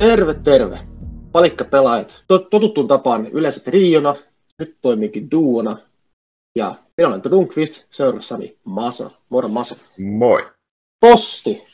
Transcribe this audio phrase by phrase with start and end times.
[0.00, 0.78] Terve, terve.
[1.32, 2.24] Palikkapelaajat.
[2.26, 4.16] Tot, totuttuun tapaan yleensä triona,
[4.58, 5.76] nyt toimiikin duona.
[6.56, 9.10] Ja minä olen Dunkvist, seurassani Masa.
[9.28, 9.76] Moro Masa.
[9.98, 10.50] Moi.
[11.00, 11.64] Posti.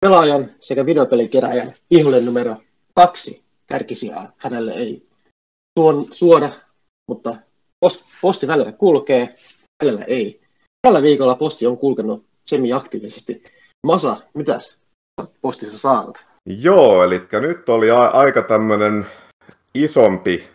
[0.00, 2.56] Pelaajan sekä videopelikeräjän vihollinen numero
[2.94, 4.32] kaksi kärkisijaa.
[4.36, 5.06] Hänelle ei
[5.78, 6.52] suon, suoda,
[7.08, 7.36] mutta
[7.80, 9.36] post, posti välillä kulkee,
[9.84, 10.40] välillä ei.
[10.82, 13.42] Tällä viikolla posti on kulkenut semi-aktiivisesti.
[13.86, 14.80] Masa, mitäs
[15.42, 16.31] postissa saanut?
[16.46, 19.06] Joo, eli nyt oli a- aika tämmöinen
[19.74, 20.48] isompi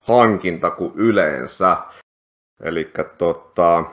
[0.00, 1.76] hankinta kuin yleensä.
[2.62, 3.84] Eli tota,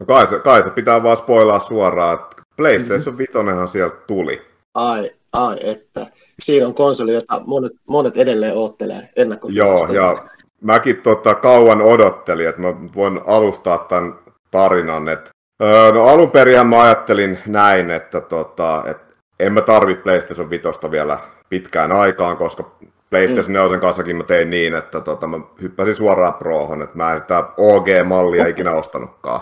[0.00, 3.32] no kai, se, kai se pitää vaan spoilaa suoraan, että PlayStation 5
[3.72, 4.42] sieltä tuli.
[4.74, 6.06] Ai, ai, että.
[6.40, 9.48] Siinä on konsoli, jota monet, monet edelleen oottelee ennakko.
[9.48, 10.28] Joo, ja
[10.60, 14.18] mäkin tota, kauan odottelin, että mä voin alustaa tämän
[14.50, 15.08] tarinan.
[15.08, 15.30] Että,
[15.62, 19.03] öö, no alun perin mä ajattelin näin, että, tota, että
[19.40, 21.18] en mä tarvi PlayStation 5 vielä
[21.48, 22.70] pitkään aikaan, koska
[23.10, 27.20] PlayStation 4 kanssakin mä tein niin, että tota, mä hyppäsin suoraan Prohon, että mä en
[27.20, 29.40] sitä OG-mallia ikinä ostanutkaan.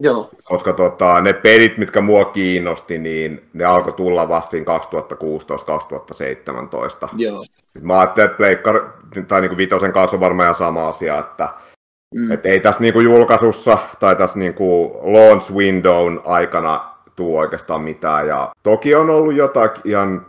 [0.00, 0.30] Joo.
[0.44, 4.78] Koska tota, ne pelit, mitkä mua kiinnosti, niin ne alkoi tulla vasta siinä
[7.04, 7.08] 2016-2017.
[7.16, 7.42] Joo.
[7.44, 8.92] Sitten mä ajattelin, että Pleikkar,
[9.28, 11.48] tai niin Vitosen kanssa on varmaan ihan sama asia, että
[12.14, 12.30] mm.
[12.30, 17.82] et ei tässä niin kuin julkaisussa tai tässä niin kuin launch windown aikana tuu oikeastaan
[17.82, 18.28] mitään.
[18.28, 20.26] Ja toki on ollut jotain ihan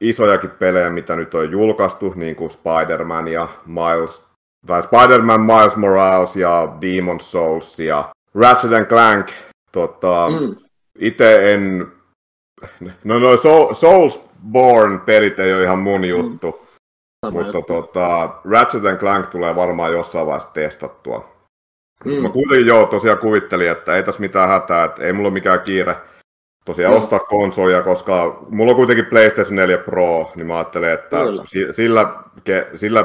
[0.00, 4.24] isojakin pelejä, mitä nyt on julkaistu, niin kuin Spider-Man ja Miles,
[4.66, 9.26] tai Spider-Man, Miles Morales ja Demon Souls ja Ratchet and Clank.
[9.72, 10.56] Tota, mm.
[10.98, 11.92] Itse en...
[13.04, 13.38] No noin
[13.72, 16.66] Soulsborne-pelit ei ole ihan mun juttu.
[17.26, 17.32] Mm.
[17.32, 21.34] Mutta tota, Ratchet and Clank tulee varmaan jossain vaiheessa testattua.
[22.04, 22.22] Mm.
[22.22, 25.60] Mä kuitenkin joo, tosiaan kuvittelin, että ei tässä mitään hätää, että ei mulla ole mikään
[25.60, 25.96] kiire
[26.64, 26.98] tosiaan mm.
[26.98, 31.44] ostaa konsolia, koska mulla on kuitenkin PlayStation 4 Pro, niin mä ajattelen, että Kyllä.
[31.72, 32.14] sillä,
[32.76, 33.04] sillä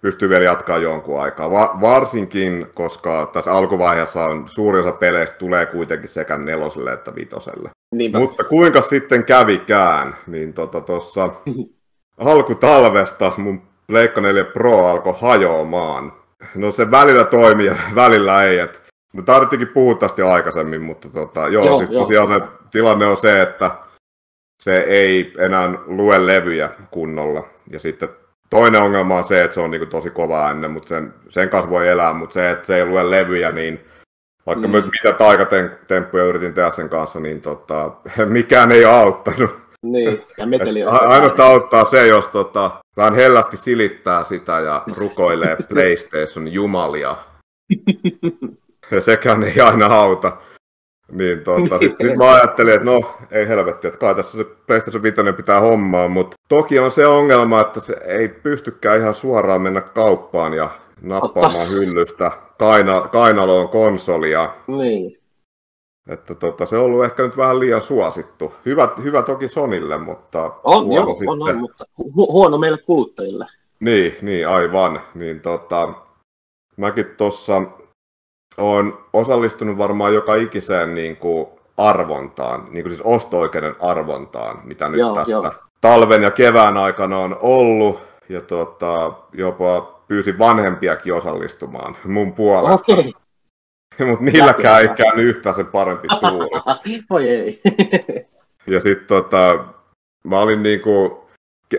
[0.00, 1.50] pystyy vielä jatkaa jonkun aikaa.
[1.50, 7.70] Va- varsinkin, koska tässä alkuvaiheessa on suuri osa peleistä tulee kuitenkin sekä neloselle että vitoselle.
[7.94, 8.18] Niinpä.
[8.18, 11.32] Mutta kuinka sitten kävikään, niin tuossa tota,
[12.30, 16.12] alkutalvesta mun Pleikka 4 Pro alkoi hajoamaan.
[16.54, 18.58] No se välillä toimii ja välillä ei.
[18.58, 18.82] Et
[19.12, 22.38] me tarvittikin puhua tästä jo aikaisemmin, mutta tota, joo, joo, siis tosiaan joo.
[22.38, 23.70] se tilanne on se, että
[24.62, 27.48] se ei enää lue levyjä kunnolla.
[27.70, 28.08] Ja sitten
[28.50, 31.48] toinen ongelma on se, että se on niin kuin tosi kova ennen, mutta sen, sen
[31.48, 33.80] kanssa voi elää, mutta se, että se ei lue levyjä, niin
[34.46, 34.74] vaikka mm.
[34.74, 37.90] mitä taikatemppuja yritin tehdä sen kanssa, niin tota,
[38.26, 39.50] mikään ei auttanut.
[39.82, 45.56] Niin, ja meteli on Ainoastaan auttaa se, jos tota, vähän hellästi silittää sitä ja rukoilee
[45.68, 47.16] PlayStation jumalia.
[48.90, 50.36] ja sekään ei aina auta.
[51.12, 55.02] Niin tota, sitten sit mä ajattelin, että no ei helvetti, että kai tässä se PlayStation
[55.02, 59.80] 5 pitää hommaa, mutta toki on se ongelma, että se ei pystykään ihan suoraan mennä
[59.80, 60.70] kauppaan ja
[61.02, 61.74] nappaamaan Otta.
[61.74, 64.50] hyllystä kaina, kainaloon konsolia.
[64.66, 65.18] Niin.
[66.08, 68.54] Että tota, se on ollut ehkä nyt vähän liian suosittu.
[68.66, 71.28] Hyvä, hyvä toki Sonille, mutta on, huono joo, sitten.
[71.28, 73.46] On, on, mutta hu- huono meille kuluttajille.
[73.80, 75.00] Niin, niin aivan.
[75.14, 75.92] Niin tota,
[76.76, 77.62] mäkin tuossa
[78.58, 81.46] olen osallistunut varmaan joka ikiseen niin kuin
[81.76, 85.52] arvontaan, niin kuin siis osto-oikeuden arvontaan, mitä nyt joo, tässä joo.
[85.80, 88.00] talven ja kevään aikana on ollut.
[88.28, 92.92] Ja tota, jopa pyysin vanhempiakin osallistumaan mun puolesta.
[92.92, 93.12] Okay.
[94.08, 97.00] Mutta niilläkään ei käynyt yhtään sen parempi tuuri.
[97.10, 97.60] Voi ei.
[98.74, 99.64] ja sitten tota,
[100.24, 101.27] mä olin niinku,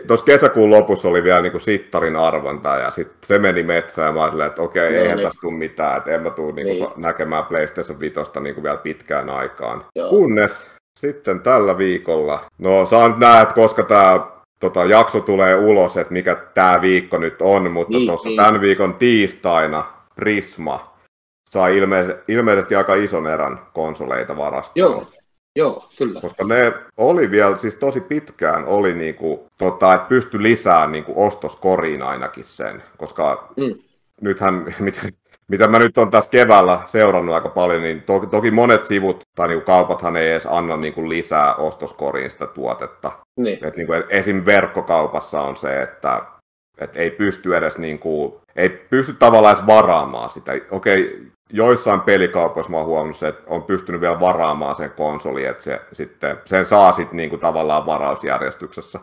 [0.08, 4.24] tuossa kesäkuun lopussa oli vielä niinku sittarin arvonta ja sitten se meni metsään ja mä
[4.24, 5.28] olin, että okei, okay, no, eihän niin.
[5.28, 6.94] tästä tule mitään, että en mä tule niinku niin.
[6.98, 9.86] näkemään PlayStation 5 niinku vielä pitkään aikaan.
[9.96, 10.10] Joo.
[10.10, 10.68] Kunnes
[11.00, 14.20] sitten tällä viikolla, no saa nyt nähdä, että koska tämä
[14.60, 18.38] tota, jakso tulee ulos, että mikä tämä viikko nyt on, mutta niin, tuossa niin.
[18.38, 19.84] tämän viikon tiistaina
[20.16, 20.90] Prisma
[21.50, 24.74] sai ilmeisesti, ilmeisesti aika ison erän konsoleita varastoon.
[24.76, 25.06] Joo,
[25.56, 26.22] joo, kyllä.
[26.22, 32.02] Koska ne oli vielä, siis tosi pitkään oli niinku, tota, että pysty lisäämään niinku ostoskoriin
[32.02, 33.76] ainakin sen, koska mm.
[34.22, 35.02] nythän, mitä,
[35.48, 39.48] mitä mä nyt on tässä keväällä seurannut aika paljon, niin to, toki monet sivut tai
[39.48, 43.12] niinku kaupathan ei edes anna niinku lisää ostoskoriin sitä tuotetta.
[43.38, 43.68] Niin.
[43.68, 44.46] Et niinku, esim.
[44.46, 46.22] verkkokaupassa on se, että
[46.78, 50.52] et ei pysty edes niinku, ei pysty tavallaan edes varaamaan sitä.
[50.72, 55.64] Okei, joissain pelikaupoissa mä oon huomannut se, että on pystynyt vielä varaamaan sen konsoli, että
[55.64, 59.00] se, sitten, sen saa sitten niinku tavallaan varausjärjestyksessä.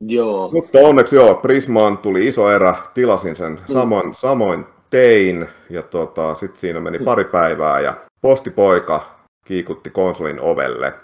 [0.00, 0.50] Joo.
[0.52, 3.72] Mutta onneksi joo, Prismaan tuli iso erä, tilasin sen mm.
[3.72, 10.94] samoin, samoin tein, ja tota, sitten siinä meni pari päivää, ja postipoika kiikutti konsolin ovelle.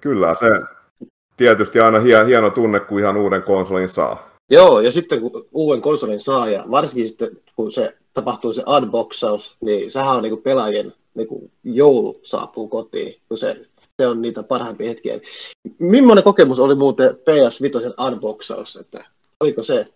[0.00, 0.46] Kyllä se
[1.36, 4.31] tietysti aina hieno tunne, kun ihan uuden konsolin saa.
[4.50, 9.56] Joo, ja sitten kun uuden konsolin saa, ja varsinkin sitten kun se tapahtuu se unboxaus,
[9.60, 13.66] niin sehän on niin pelaajien niin kuin joulu saapuu kotiin, kun se,
[14.02, 15.20] se on niitä parhaimpia hetkiä.
[15.78, 19.04] Millainen kokemus oli muuten PS5 unboxaus, että
[19.40, 19.86] oliko se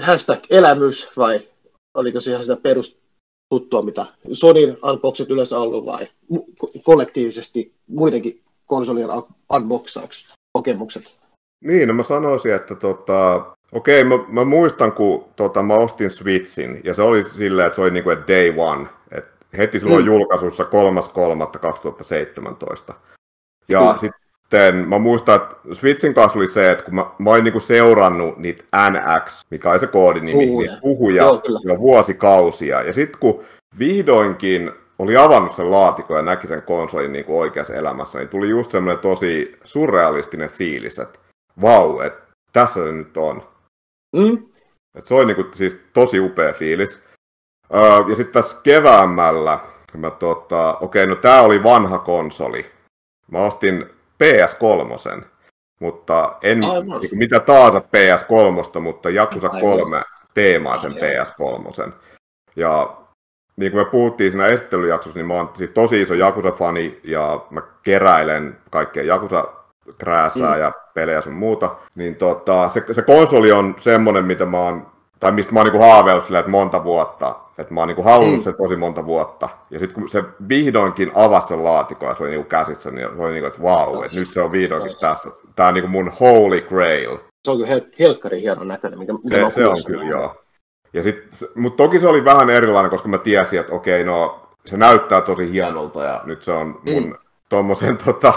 [0.00, 1.40] hashtag elämys vai
[1.94, 6.06] oliko se ihan sitä perustuttua, mitä Sonin unboxit yleensä ollut vai
[6.82, 9.08] kollektiivisesti muidenkin konsolien
[9.52, 11.18] unboxaukset, kokemukset?
[11.64, 16.80] Niin, no mä sanoisin, että tota, okei, mä, mä, muistan, kun tota, mä ostin Switchin,
[16.84, 20.06] ja se oli silleen, että se oli niinku, että day one, että heti silloin mm.
[20.06, 20.64] julkaisussa
[22.88, 22.94] 3.3.2017.
[23.68, 23.98] Ja mm.
[23.98, 28.38] sitten mä muistan, että Switchin kanssa oli se, että kun mä, mä olin niinku seurannut
[28.38, 30.70] niitä NX, mikä on se koodinimi, puhuja.
[30.70, 33.44] niitä puhuja Joo, jo vuosikausia, ja sitten kun
[33.78, 38.48] vihdoinkin oli avannut sen laatikon ja näki sen konsolin niin kuin oikeassa elämässä, niin tuli
[38.48, 41.18] just semmoinen tosi surrealistinen fiilis, että
[41.62, 43.42] vau, että tässä se nyt on.
[44.16, 44.46] Mm.
[44.94, 47.02] Et se oli niin kuin, siis tosi upea fiilis.
[47.74, 49.58] Öö, ja sitten tässä keväämällä,
[49.96, 52.70] mä tota, okei, no tää oli vanha konsoli.
[53.30, 53.86] Mä ostin
[54.24, 55.22] PS3,
[55.80, 60.02] mutta en niin kuin, mitä taas PS3, mutta Jakusa 3
[60.34, 61.92] teemaisen PS3.
[62.56, 62.96] Ja
[63.56, 67.62] niin kuin me puhuttiin siinä esittelyjaksossa, niin mä oon siis tosi iso Jakusa-fani ja mä
[67.82, 69.57] keräilen kaikkea Jakusa
[69.98, 70.60] krääsää mm.
[70.60, 71.70] ja pelejä sun muuta.
[71.94, 74.86] Niin tota, se, se, konsoli on semmonen, mitä mä oon,
[75.20, 77.34] tai mistä mä oon niinku haaveillut sillä, että monta vuotta.
[77.58, 78.42] Että mä oon niinku halunnut mm.
[78.42, 79.48] sen tosi monta vuotta.
[79.70, 83.22] Ja sitten kun se vihdoinkin avasi sen laatikon ja se oli niinku käsissä, niin se
[83.22, 85.30] oli niinku, että vau, wow, että nyt se on vihdoinkin tässä.
[85.56, 87.16] Tää on niinku mun holy grail.
[87.44, 90.36] Se on kyllä hel- helkkari hieno näköinen, mikä, mikä se, se on kyllä, joo.
[90.92, 94.76] Ja sit, mutta toki se oli vähän erilainen, koska mä tiesin, että okei, no se
[94.76, 97.14] näyttää tosi hienolta ja nyt se on mun mm.
[97.48, 98.34] tommosen tota,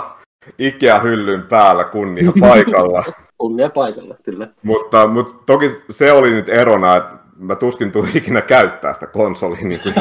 [0.60, 3.04] Ikea-hyllyn päällä kunnia paikalla.
[3.38, 4.48] kunnia paikalla, kyllä.
[4.64, 9.62] mutta, mutta toki se oli nyt erona, että mä tuskin tuli ikinä käyttää sitä konsolia
[9.62, 9.96] niin kuin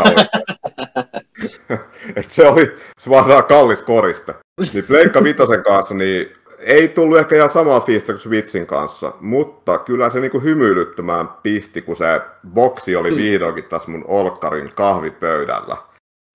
[2.16, 4.34] Et se oli se vaan kallis koriste.
[4.72, 9.78] Niin Pleikka Vitosen kanssa niin ei tullut ehkä ihan samaa fiistä kuin Switchin kanssa, mutta
[9.78, 13.16] kyllä se niinku hymyilyttämään pisti, kun se boksi oli mm.
[13.16, 15.76] vihdoinkin tässä mun olkkarin kahvipöydällä.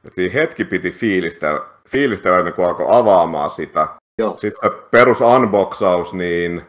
[0.05, 3.87] Et siinä hetki piti fiilistellä, fiilistellä ennen kuin alkoi avaamaan sitä.
[4.17, 4.37] Joo.
[4.37, 6.61] Sitten perus unboxaus, niin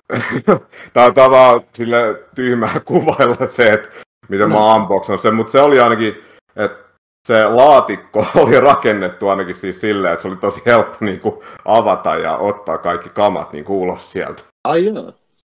[0.93, 3.89] tämä on tavallaan sille tyhmää kuvailla se, että
[4.29, 4.55] miten no.
[4.55, 6.25] mä oon unboxannut sen, mutta se oli ainakin,
[6.57, 6.87] että
[7.27, 11.35] se laatikko oli rakennettu ainakin siis silleen, että se oli tosi helppo niin kuin,
[11.65, 14.43] avata ja ottaa kaikki kamat niin kuin, ulos sieltä.
[14.65, 15.13] Ai joo.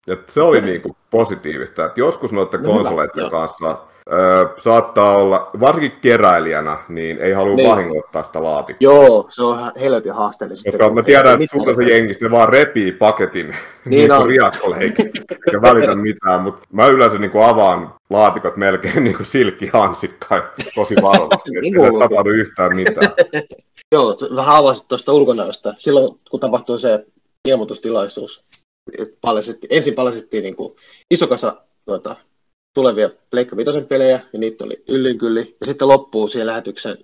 [0.08, 3.78] Et se oli niin kuin, positiivista, että joskus noiden no, konsoleiden kanssa
[4.14, 7.70] Öö, saattaa olla, varsinkin keräilijänä, niin ei halua niin.
[7.70, 8.94] vahingoittaa sitä laatikkoa.
[8.94, 10.72] Joo, se on helvetin haasteellista.
[10.72, 13.46] Koska mä tiedän, että sulla se jengistä ne vaan repii paketin
[13.86, 15.12] niin, niin riakkoleiksi,
[15.54, 20.44] ja välitä mitään, mutta mä yleensä niin kuin avaan laatikot melkein niin kuin silkkihansikkain
[20.76, 23.12] tosi varovasti, niin ei tapahdu yhtään mitään.
[23.92, 25.74] Joo, vähän avasit tuosta ulkonäöstä.
[25.78, 27.06] Silloin, kun tapahtui se
[27.48, 28.44] ilmoitustilaisuus,
[29.70, 30.76] ensin paljastettiin niin kuin
[31.12, 32.16] iso kasa tuota,
[32.80, 36.98] tulevia Pleikka Vitosen pelejä, ja niitä oli yllin Ja sitten loppuu siihen lähetyksen,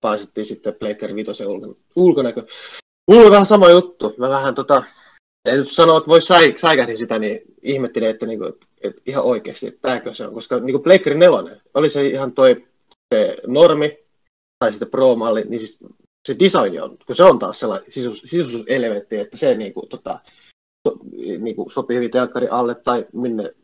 [0.00, 1.46] pääsittiin sitten Pleikka Vitosen
[1.96, 2.42] ulkonäkö.
[3.10, 4.14] Mulla oli vähän sama juttu.
[4.18, 4.82] Mä vähän tota,
[5.44, 8.44] en nyt sano, että voi säi, säikähdin sitä, niin ihmettelin, että, niinku,
[8.80, 10.34] että ihan oikeasti, että tämäkö se on.
[10.34, 12.66] Koska niinku Pleikkari 4 oli se ihan toi
[13.14, 13.98] se normi,
[14.58, 15.78] tai sitten Pro-malli, niin siis
[16.28, 20.20] se design on, kun se on taas sellainen sisus, sisuselementti, että se niinku, tota,
[20.88, 20.96] so,
[21.38, 23.54] niinku sopii hyvin telkkari alle tai minne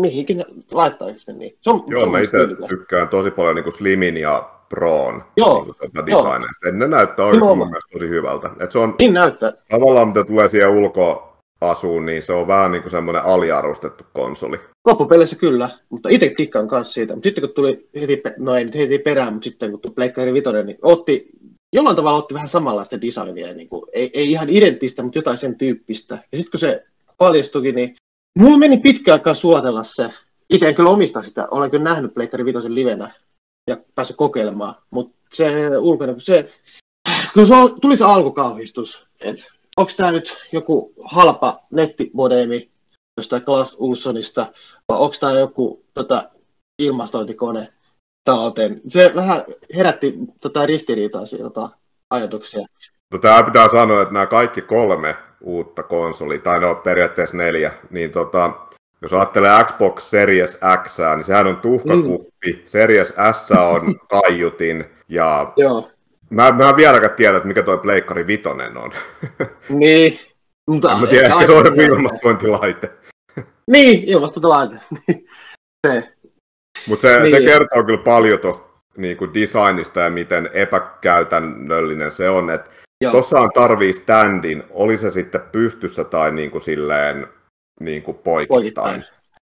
[0.00, 1.56] mihinkin laittaisi sen niin.
[1.60, 5.64] Se on, Joo, se mä itse tykkään tosi paljon niin kuin Slimin ja Proon Joo.
[5.64, 6.70] Niin tuota designeista.
[6.72, 8.50] Ne näyttää oikein mun mielestä tosi hyvältä.
[8.60, 9.52] Et se on niin näyttää.
[9.70, 14.60] Tavallaan mitä tulee siihen ulkoasuun, niin se on vähän niin kuin semmoinen aliarvostettu konsoli.
[14.86, 17.14] Loppupeleissä kyllä, mutta itse tikkaan kanssa siitä.
[17.14, 20.32] Mutta sitten kun tuli heti, no ei nyt heti perään, mutta sitten kun tuli Pleikkari
[20.32, 21.28] Vitoinen, niin otti,
[21.72, 25.58] jollain tavalla otti vähän samanlaista designia, niin kuin, ei, ei ihan identtistä, mutta jotain sen
[25.58, 26.18] tyyppistä.
[26.32, 26.84] Ja sitten kun se
[27.18, 27.96] paljastukin, niin
[28.38, 30.10] Mulla meni pitkä aikaa sulatella se.
[30.50, 31.48] Itse en kyllä omista sitä.
[31.50, 33.10] Olen kyllä nähnyt Pleikkari Vitosen livenä
[33.66, 34.74] ja päässyt kokeilemaan.
[34.90, 36.50] Mutta se ulkona, se,
[37.34, 39.44] kun se tuli se alkukauhistus, että
[39.76, 42.70] onko tämä nyt joku halpa nettimodeemi
[43.16, 44.52] jostain Klaas Ulssonista,
[44.88, 46.30] vai onko tämä joku tota,
[46.78, 47.72] ilmastointikone
[48.24, 48.80] talteen.
[48.88, 49.44] Se vähän
[49.76, 51.70] herätti tota, ristiriitaisia tota,
[52.10, 52.66] ajatuksia.
[53.12, 58.10] No, tämä pitää sanoa, että nämä kaikki kolme uutta konsoli, tai no periaatteessa neljä, niin
[58.10, 58.50] tota,
[59.02, 62.62] jos ajattelee Xbox Series X, niin sehän on tuhkakuppi, mm.
[62.66, 65.90] Series S on kaiutin, ja Joo.
[66.30, 68.92] Mä, mä en vieläkään tiedä, että mikä toi Pleikkari Vitonen on.
[69.68, 70.18] Niin.
[70.66, 72.90] Mutta en mä tiedä, ehkä se on joku ilmastointilaite.
[73.70, 74.76] Niin, ilmastotalaite.
[75.86, 76.12] se.
[76.86, 77.36] Mutta se, Niin.
[77.36, 82.50] se kertoo kyllä paljon tuosta niinku designista ja miten epäkäytännöllinen se on.
[82.50, 83.12] Et Joo.
[83.12, 87.26] tossahan tarvii standin, oli se sitten pystyssä tai niinku silleen
[87.80, 88.48] niinku poikittain.
[88.58, 89.04] Poikittain.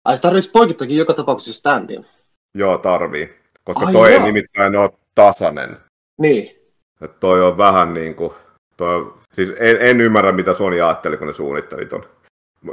[0.05, 2.07] Ai se tarvitsisi poikittakin joka tapauksessa standin.
[2.55, 3.37] Joo, tarvii.
[3.65, 4.27] Koska Ai toi ei joo.
[4.27, 5.77] nimittäin ole tasainen.
[6.19, 6.57] Niin.
[7.01, 8.35] Et toi on vähän niinku,
[8.77, 12.05] toi, siis en, en, ymmärrä mitä Sony ajatteli, kun ne suunnitteli ton.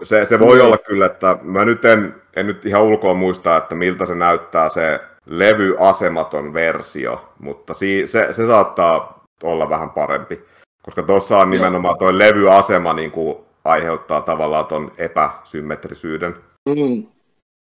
[0.04, 0.66] Se, se voi Niin.
[0.66, 4.70] olla kyllä, että mä nyt en, en nyt ihan ulkoa muista, että miltä se näyttää
[4.70, 10.46] se levyasematon versio, mutta si, se, se saattaa olla vähän parempi.
[10.86, 16.36] Koska tuossa on nimenomaan toi levyasema niin kuin aiheuttaa tavallaan ton epäsymmetrisyyden.
[16.70, 17.08] Mm.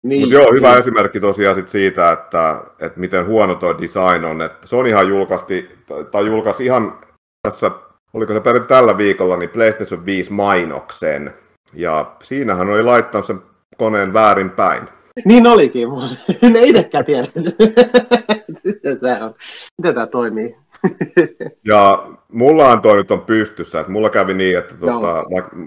[0.03, 0.21] Niin.
[0.21, 0.79] Mutta joo, hyvä niin.
[0.79, 4.43] esimerkki tosiaan sit siitä, että, että miten huono tuo design on.
[4.43, 5.71] Että Sonyhan julkaisti,
[6.11, 6.99] tai julkaisi ihan
[7.43, 7.71] tässä,
[8.13, 11.35] oliko se perin tällä viikolla, niin PlayStation 5 mainoksen.
[11.75, 13.43] Ja siinähän oli laittanut sen
[13.77, 14.89] koneen väärin päin.
[15.25, 16.07] Niin olikin, mutta
[16.43, 17.27] ne itsekään tiedä.
[18.65, 19.35] miten tämä on.
[19.79, 20.57] Miten tämä toimii.
[21.65, 25.25] Ja mullahan toi nyt on pystyssä, että mulla kävi niin, että tota,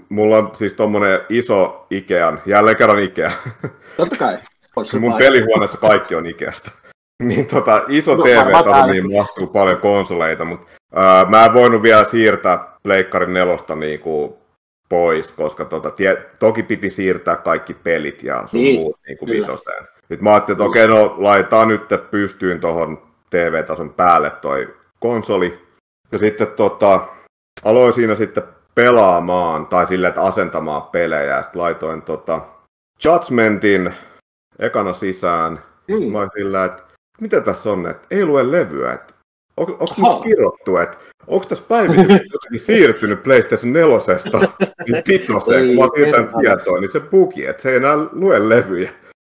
[0.08, 3.30] mulla on siis tommonen iso Ikean, jälleen kerran Ikea,
[3.96, 4.36] Totta kai.
[5.00, 6.70] Mun vaan- pelihuoneessa kaikki on Ikeasta.
[7.22, 8.92] niin tota, iso No, TV varmaan taso, täällä.
[8.92, 14.38] niin mahtuu paljon konsoleita, mutta ää, mä en voinut vielä siirtää Pleikkarin nelosta niinku
[14.88, 19.38] pois, koska tota, tie, toki piti siirtää kaikki pelit ja sun Niin, muut niinku kyllä.
[19.40, 19.84] vitoseen.
[19.98, 25.58] Sitten mä ajattelin, että okei, no laitetaan nyt pystyyn tuohon TV-tason päälle toi konsoli.
[26.12, 27.00] Ja sitten tota,
[27.64, 28.42] aloin siinä sitten
[28.74, 31.36] pelaamaan, tai silleen, että asentamaan pelejä.
[31.36, 32.40] Ja sitten laitoin tota,
[33.04, 33.94] Judgmentin
[34.58, 35.62] ekana sisään.
[35.88, 36.12] Mm.
[36.12, 36.82] Mä olin sillä, että
[37.20, 38.92] mitä tässä on, että ei lue levyä.
[38.92, 39.14] Että
[39.56, 43.88] on, onko nyt kirjoittu, että onko tässä päivitys jotenkin siirtynyt PlayStation 4
[44.86, 48.90] niin vitoseen, kun mä ei, tietoa, niin se bugi, että se ei enää lue levyjä.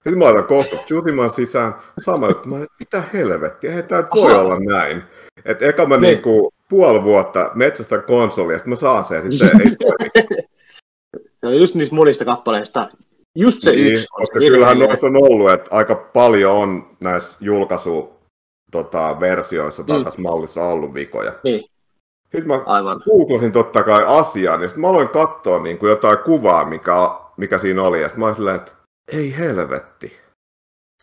[0.05, 4.31] Sitten mä laitan of Tsushima sisään, sama juttu, mä että mitä helvettiä, ei tämä voi
[4.31, 4.43] Ahaa.
[4.43, 5.03] olla näin.
[5.45, 6.01] Että eka mä Niin.
[6.01, 10.45] niinku puoli vuotta metsästä konsolia, sitten mä saan sen, sitten se ei toimi.
[11.45, 12.87] On just niistä monista kappaleista.
[13.35, 14.07] Just se Niin, yksi.
[14.07, 18.13] koska se kyllähän noissa on ollut, että aika paljon on näissä julkaisu
[18.71, 20.03] tota, versioissa tai Mm.
[20.05, 21.33] tässä mallissa ollut vikoja.
[21.43, 21.65] Niin,
[22.23, 23.01] Sitten mä aivan.
[23.05, 26.93] googlasin totta kai asiaa, niin sitten mä aloin katsoa niin kuin jotain kuvaa, mikä,
[27.37, 28.71] mikä siinä oli, ja sitten mä olin silleen, että
[29.07, 30.17] ei helvetti.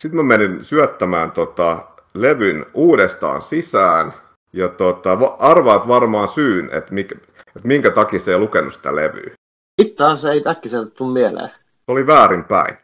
[0.00, 1.78] Sitten mä menin syöttämään tota,
[2.14, 4.12] levyn uudestaan sisään,
[4.52, 7.14] ja tota, va- arvaat varmaan syyn, että, mikä,
[7.56, 9.34] että minkä takia se ei lukenut sitä levyä.
[9.82, 11.48] Sitten se ei äkkiseltä tule mieleen.
[11.48, 12.76] Se oli väärinpäin.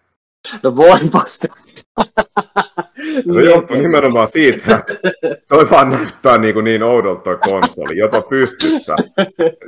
[0.63, 1.49] No voi paska.
[3.35, 4.95] Se johtuu nimenomaan siitä, että
[5.49, 8.97] toi vaan näyttää niin, kuin niin oudolta toi konsoli, jopa pystyssä.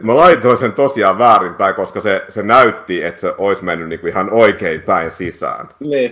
[0.03, 4.11] Mä laitoin sen tosiaan väärinpäin, koska se, se näytti, että se olisi mennyt niin kuin
[4.11, 5.69] ihan oikein päin sisään.
[5.81, 6.11] Niin.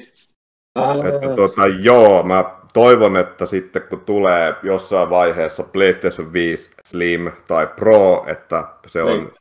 [1.08, 7.66] Että, tota, joo, mä toivon, että sitten kun tulee jossain vaiheessa PlayStation 5 Slim tai
[7.66, 9.37] Pro, että se on Niin.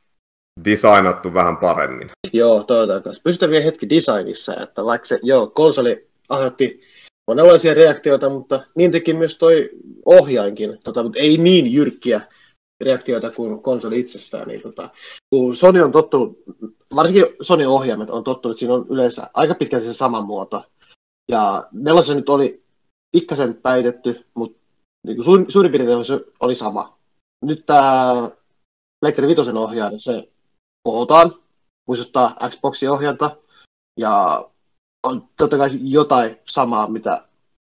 [0.65, 2.09] Designattu vähän paremmin.
[2.33, 3.21] Joo, toivotaan kanssa.
[3.23, 6.81] Pysytään vielä hetki designissa, että vaikka se, joo, konsoli aiheutti
[7.27, 9.69] monenlaisia reaktioita, mutta niin teki myös toi
[10.05, 12.21] ohjainkin, tota, mutta ei niin jyrkkiä
[12.83, 14.47] reaktioita kuin konsoli itsessään.
[14.47, 14.89] Niin, tota,
[15.29, 16.43] kun Sony on tottunut,
[16.95, 20.63] varsinkin Sony ohjaimet on tottunut, siinä on yleensä aika pitkälti se sama muoto.
[21.31, 22.63] Ja nelosen nyt oli
[23.11, 24.59] pikkasen päitetty, mutta
[25.07, 26.97] niin kuin suur, suurin piirtein se oli sama.
[27.45, 28.31] Nyt tämä
[28.99, 30.29] Pleikkari Vitosen ohjaaja, se
[30.87, 31.35] kohotaan,
[31.87, 33.35] muistuttaa Xboxin ohjanta,
[33.99, 34.45] ja
[35.07, 37.23] on totta kai jotain samaa, mitä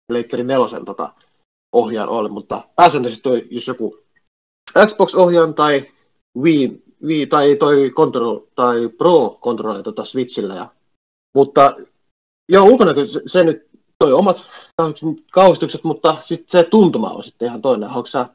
[0.08, 1.12] Pleikkari nelosen tota,
[1.72, 3.98] ohjaan oli, mutta pääsääntöisesti toi, jos joku
[4.86, 5.92] Xbox-ohjaan tai
[6.38, 10.54] Wii, Wii tai toi Control tai Pro Controller tota Switchillä.
[10.54, 10.68] Ja,
[11.34, 11.76] mutta
[12.48, 13.68] joo, ulkonäkö se, se, nyt
[13.98, 14.46] toi omat
[15.32, 17.88] kauhistukset, mutta sitten se tuntuma on sitten ihan toinen.
[17.88, 18.28] Haluatko sä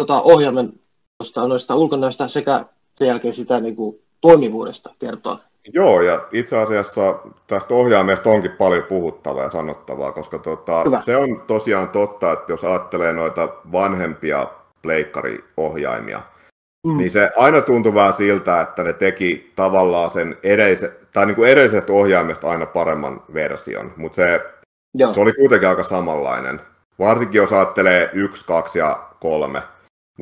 [0.00, 0.80] tota, ohjaimen
[1.18, 2.66] tosta, noista ulkonäöstä sekä
[2.98, 5.38] sen jälkeen sitä niin kuin, toimivuudesta kertoa?
[5.72, 11.02] Joo, ja itse asiassa tästä ohjaimesta onkin paljon puhuttavaa ja sanottavaa, koska tota, Hyvä.
[11.04, 14.46] se on tosiaan totta, että jos ajattelee noita vanhempia
[14.82, 16.22] pleikkariohjaimia,
[16.86, 16.96] Mm.
[16.96, 21.50] niin se aina tuntuu vähän siltä, että ne teki tavallaan sen edellise, tai niin kuin
[21.50, 24.40] edellisestä ohjaimesta aina paremman version, mutta se,
[24.94, 26.60] Joo, se oli kuitenkin aika samanlainen.
[26.98, 29.62] Varsinkin jos ajattelee 1, 2 ja 3.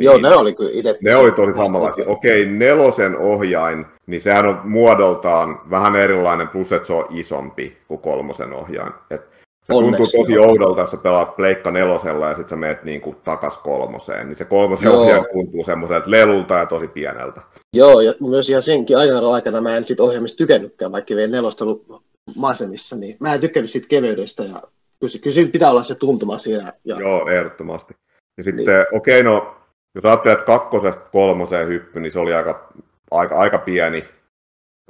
[0.01, 1.11] Niin joo, ne oli kyllä identtisiä.
[1.11, 2.05] ne oli tosi samanlaisia.
[2.07, 8.01] Okei, nelosen ohjain, niin sehän on muodoltaan vähän erilainen, plus että se on isompi kuin
[8.01, 8.93] kolmosen ohjain.
[9.11, 9.21] Et
[9.65, 13.17] se Onneksi, tuntuu tosi oudolta, jos sä pelaat Pleikka nelosella ja sitten sä meet niinku
[13.25, 14.27] takas kolmoseen.
[14.27, 15.03] Niin se kolmosen Joo.
[15.03, 17.41] ohjain tuntuu semmoiselta lelulta ja tosi pieneltä.
[17.77, 21.65] Joo, ja myös ihan senkin ajan aikana mä en sit ohjelmista tykännytkään, vaikka vielä nelosta
[21.65, 22.03] ollut
[22.37, 24.63] maisemissa, niin mä en tykkännyt siitä keveydestä ja
[25.01, 26.73] kyllä, kyllä siinä pitää olla se tuntuma siinä.
[26.85, 27.01] Ja...
[27.01, 27.95] Joo, ehdottomasti.
[28.39, 28.87] Ja sitten, niin.
[28.93, 29.60] okei, okay, no
[29.95, 32.73] jos ajattelee, että kakkosesta kolmoseen hyppy, niin se oli aika,
[33.11, 34.05] aika, aika pieni.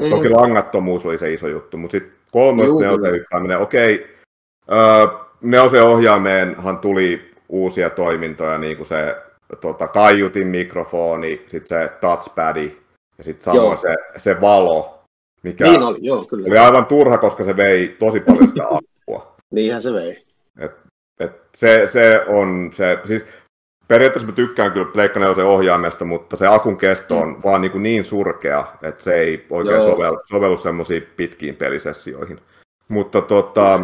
[0.00, 0.10] Mm.
[0.10, 4.16] Toki langattomuus oli se iso juttu, mutta sitten kolmosesta neoseen hyppääminen, okei,
[4.72, 5.06] öö,
[5.40, 9.16] neosen ohjaameenhan tuli uusia toimintoja, niin kuin se
[9.60, 12.76] tota, kaiutin mikrofoni, sitten se touchpadi
[13.18, 15.04] ja sitten samoin se, se valo,
[15.42, 16.46] mikä niin oli, joo, kyllä.
[16.48, 19.36] oli aivan turha, koska se vei tosi paljon sitä apua.
[19.50, 20.24] Niinhän se vei.
[20.58, 20.74] Et,
[21.20, 23.24] et se, se on se, siis
[23.90, 27.36] periaatteessa mä tykkään kyllä Pleikka ohjaamesta, mutta se akun kesto on mm.
[27.44, 32.40] vaan niin, kuin niin surkea, että se ei oikein sovellu, sovellu semmoisiin pitkiin pelisessioihin.
[32.88, 33.80] Mutta tota,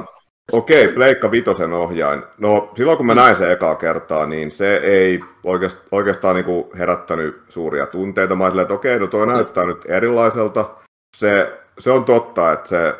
[0.52, 2.22] okei, Pleikka Vitosen ohjain.
[2.38, 6.66] No silloin kun mä näin sen ekaa kertaa, niin se ei oikeastaan, oikeastaan niin kuin
[6.78, 8.34] herättänyt suuria tunteita.
[8.34, 10.70] Mä silleen, että okei, no toi näyttää nyt erilaiselta.
[11.16, 12.94] Se, se on totta, että se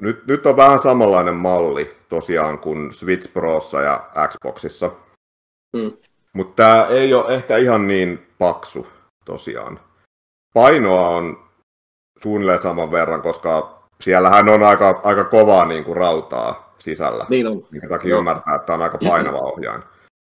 [0.00, 4.90] nyt, nyt on vähän samanlainen malli tosiaan kuin Switch Prossa ja Xboxissa.
[5.76, 5.92] Mm.
[6.32, 8.86] Mutta tämä ei ole ehkä ihan niin paksu
[9.24, 9.80] tosiaan.
[10.54, 11.44] Painoa on
[12.22, 17.26] suunnilleen saman verran, koska siellähän on aika, aika kovaa niin kuin rautaa sisällä.
[17.28, 17.66] Niin on.
[17.70, 19.82] Minkä takia ymmärtää, että tämä on aika painava ohjain.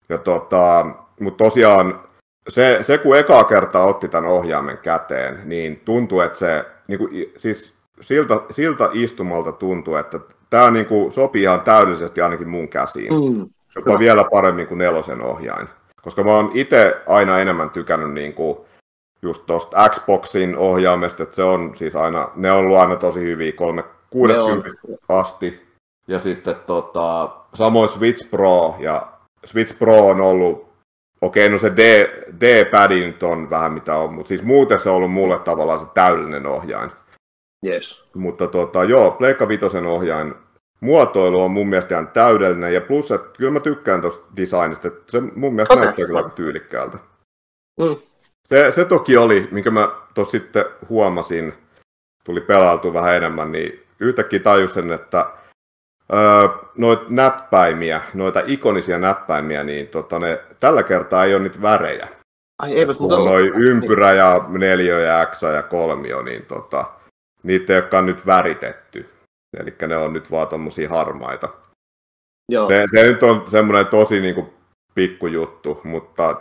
[0.09, 0.87] Ja tota,
[1.21, 2.03] mutta tosiaan
[2.49, 7.33] se, se, kun ekaa kertaa otti tämän ohjaimen käteen, niin tuntuu, että se, niin kuin,
[7.39, 13.13] siis siltä, siltä istumalta tuntuu, että tämä niin kuin, sopii ihan täydellisesti ainakin mun käsiin.
[13.13, 13.51] Mm.
[13.77, 15.69] Jopa vielä paremmin kuin nelosen ohjain.
[16.03, 18.59] Koska mä oon itse aina enemmän tykännyt niin kuin
[19.23, 23.53] just tuosta Xboxin ohjaamesta, että se on siis aina, ne on ollut aina tosi hyviä
[23.53, 24.71] 360
[25.09, 25.63] asti.
[26.09, 29.13] Ja sitten tota, samoin Switch Pro, ja
[29.45, 30.73] Switch Pro on ollut,
[31.21, 32.09] okei okay, no se D,
[32.41, 35.87] D-padi nyt on vähän mitä on, mutta siis muuten se on ollut mulle tavallaan se
[35.95, 36.91] täydellinen ohjain.
[37.67, 38.05] Yes.
[38.15, 40.35] Mutta tota, joo, Pleikka Vitosen ohjain
[40.83, 45.13] muotoilu on mun mielestä ihan täydellinen, ja plus, että kyllä mä tykkään tuosta designista, että
[45.13, 45.85] se mun mielestä okay.
[45.85, 46.99] näyttää kyllä aika tyylikkäältä.
[47.79, 47.97] Mm.
[48.49, 51.55] Se, se toki oli, minkä mä tuossa sitten huomasin,
[52.25, 55.27] tuli pelailtu vähän enemmän, niin yhtäkkiä tajusin, että
[56.13, 62.09] öö, noita näppäimiä, noita ikonisia näppäimiä, niin tota, ne, tällä kertaa ei ole niitä värejä.
[62.59, 66.85] Ai eivät mutta Noin ympyrä ja neljä ja X ja kolmio, niin tota,
[67.43, 69.09] niitä ei olekaan nyt väritetty.
[69.59, 71.49] Eli ne on nyt vaan tommosia harmaita.
[72.53, 72.67] Joo.
[72.67, 74.47] Se, se nyt on semmoinen tosi niin kuin,
[74.95, 76.41] pikkujuttu, mutta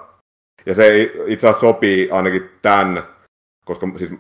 [0.65, 3.03] ja se itse asiassa sopii ainakin tämän,
[3.65, 4.11] koska siis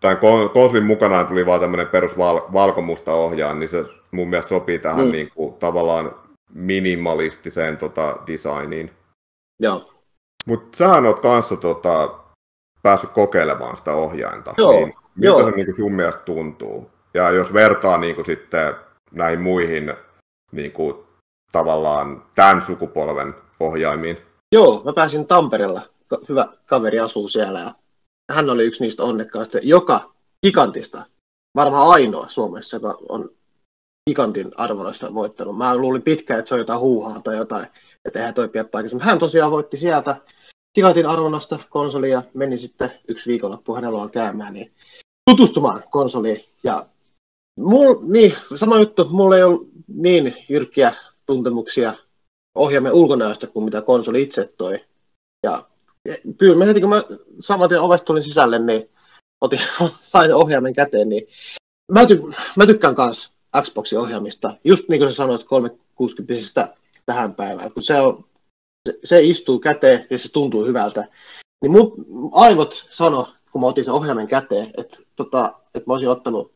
[0.00, 0.18] tämän
[0.52, 5.06] konsolin mukanaan tuli vaan tämmöinen perus val, valkomusta ohjaan, niin se mun mielestä sopii tähän
[5.06, 5.12] mm.
[5.12, 6.14] niin kuin, tavallaan
[6.54, 8.90] minimalistiseen tota, designiin.
[9.60, 9.94] Joo.
[10.46, 12.14] Mutta sähän oot kanssa tota,
[12.82, 14.54] päässyt kokeilemaan sitä ohjainta.
[14.58, 14.72] Joo.
[14.72, 15.50] Niin, miltä Joo.
[15.50, 16.90] se niin kuin sun mielestä tuntuu?
[17.14, 18.74] Ja jos vertaa niin kuin sitten
[19.10, 19.94] näihin muihin
[20.52, 20.94] niin kuin,
[21.52, 24.18] tavallaan tämän sukupolven ohjaimiin.
[24.52, 25.82] Joo, mä pääsin Tampereella.
[26.28, 27.72] Hyvä kaveri asuu siellä ja
[28.32, 30.14] hän oli yksi niistä onnekkaista, joka
[30.46, 31.06] gigantista,
[31.56, 33.30] varmaan ainoa Suomessa, joka on
[34.10, 35.56] gigantin arvoloista voittanut.
[35.56, 37.66] Mä luulin pitkään, että se on jotain huuhaa tai jotain,
[38.04, 38.98] että eihän toi pidä paikassa.
[39.00, 40.16] Hän tosiaan voitti sieltä
[40.74, 44.72] gigantin arvonnasta konsolia meni sitten yksi viikonloppu hänellä käymään niin
[45.30, 46.44] tutustumaan konsoliin.
[46.64, 46.86] Ja
[47.60, 49.08] Mul, niin, sama juttu.
[49.08, 50.94] Mulla ei ole niin jyrkkiä
[51.26, 51.94] tuntemuksia
[52.54, 54.84] ohjaamme ulkonäöstä kuin mitä konsoli itse toi.
[55.42, 55.68] Ja,
[56.08, 57.02] ja kyllä mä heti kun mä
[57.40, 58.90] samaten ovesta tulin sisälle, niin
[59.40, 59.60] otin,
[60.02, 61.26] sain ohjaimen käteen, niin
[61.92, 62.22] mä, ty,
[62.56, 64.56] mä tykkään myös Xboxin ohjaamista.
[64.64, 66.68] Just niin kuin sä sanoit 360
[67.06, 68.24] tähän päivään, kun se, on,
[68.88, 71.08] se, se istuu käteen ja se tuntuu hyvältä.
[71.62, 71.94] Niin mun
[72.32, 76.53] aivot sano, kun mä otin sen ohjaimen käteen, että, tota, että mä olisin ottanut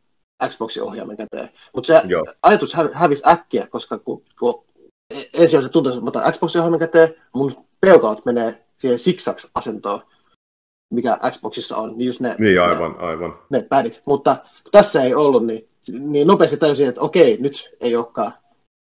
[0.48, 1.51] Xboxin ohjaimen käteen.
[1.74, 2.27] Mutta se Joo.
[2.42, 4.64] ajatus hä- hävisi äkkiä, koska kun, kun
[5.35, 10.03] ensin se tuntuu, että mä otan Xboxin ohjaimen käteen, mun peukaut menee siihen zigzag-asentoon,
[10.94, 11.98] mikä Xboxissa on.
[11.98, 13.38] Niin, just ne, niin aivan, ne, aivan.
[13.51, 14.03] Ne pädit.
[14.05, 14.37] Mutta
[14.72, 18.33] tässä ei ollut, niin, niin nopeasti tajusin, että okei, nyt ei olekaan.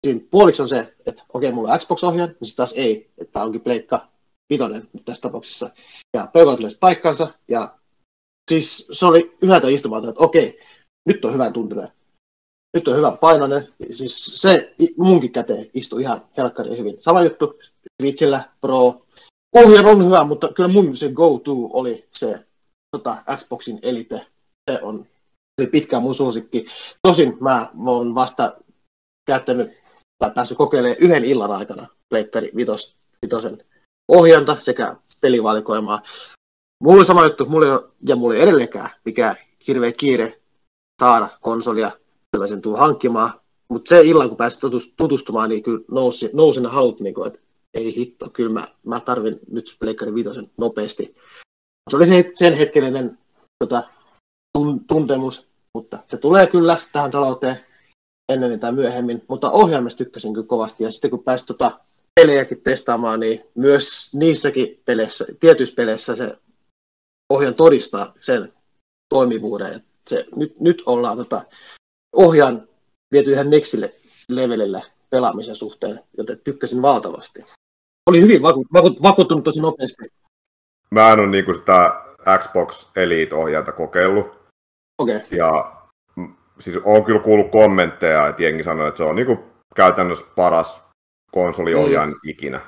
[0.08, 3.62] Siinä puoliksi on se, että okei, mulla on Xbox-ohjaaja, niin sitten taas ei, että onkin
[3.62, 4.08] pleikka
[4.50, 5.70] vitonen tässä tapauksessa.
[6.14, 7.76] Ja peukaut löysi paikkansa, ja
[8.52, 10.60] siis se oli yhdeltä istumalta, että okei,
[11.06, 11.88] nyt on hyvän tuntunen.
[12.74, 13.74] Nyt on hyvä painoinen.
[13.92, 16.96] Siis se munkin käteen istuu ihan helkkari hyvin.
[17.00, 17.60] Sama juttu
[18.02, 19.06] Switchillä Pro.
[19.56, 22.46] Ohjaaja on hyvä, mutta kyllä mun se go-to oli se
[22.92, 24.26] tota, Xboxin Elite.
[24.72, 25.06] Se on
[25.62, 26.66] oli pitkään mun suosikki.
[27.08, 28.58] Tosin mä oon vasta
[29.28, 29.72] käyttänyt
[30.20, 33.58] tai päässyt kokeilemaan yhden illan aikana Pleikkari vitos, vitosen
[34.08, 36.02] ohjanta sekä pelivalikoimaa.
[36.84, 39.36] Mulla oli sama juttu, mulla ei ja mulla ei edelleenkään mikä
[39.68, 40.42] hirveä kiire
[41.02, 41.92] saada konsolia
[42.32, 43.34] kyllä sen tuu hankkimaan.
[43.70, 44.62] Mutta se illan, kun pääsit
[44.98, 47.40] tutustumaan, niin kyllä nousi, nousi ne halut, niin että
[47.74, 51.16] ei hitto, kyllä mä, mä tarvin nyt Pleikkari Viitosen nopeasti.
[51.90, 53.18] Se oli se, sen hetkellinen
[53.60, 53.84] tota,
[54.58, 57.60] tun, tuntemus, mutta se tulee kyllä tähän talouteen
[58.30, 61.80] ennen tai myöhemmin, mutta ohjelmasta tykkäsin kyllä kovasti, ja sitten kun pääsi tota,
[62.16, 66.38] pelejäkin testaamaan, niin myös niissäkin peleissä, tietyissä peleissä se
[67.30, 68.54] ohjan todistaa sen
[69.10, 69.84] toimivuuden.
[70.10, 71.46] Se, nyt, nyt ollaan tota,
[72.14, 72.68] ohjan
[73.12, 73.94] viety ihan nextille
[74.30, 77.46] levelille pelaamisen suhteen, joten tykkäsin valtavasti.
[78.10, 80.04] Oli hyvin vaku- vaku- vakuuttunut tosi nopeasti.
[80.92, 82.02] Mä en ole niinku sitä
[82.40, 84.46] Xbox Elite-ohjainta kokeillut.
[85.02, 85.16] Okei.
[85.16, 85.28] Okay.
[85.32, 85.76] Ja
[86.60, 89.44] siis on kyllä kuullut kommentteja, että jengi sanoo, että se on niinku
[89.76, 90.84] käytännössä paras
[91.32, 92.20] konsoliohjaajan mm.
[92.24, 92.62] ikinä.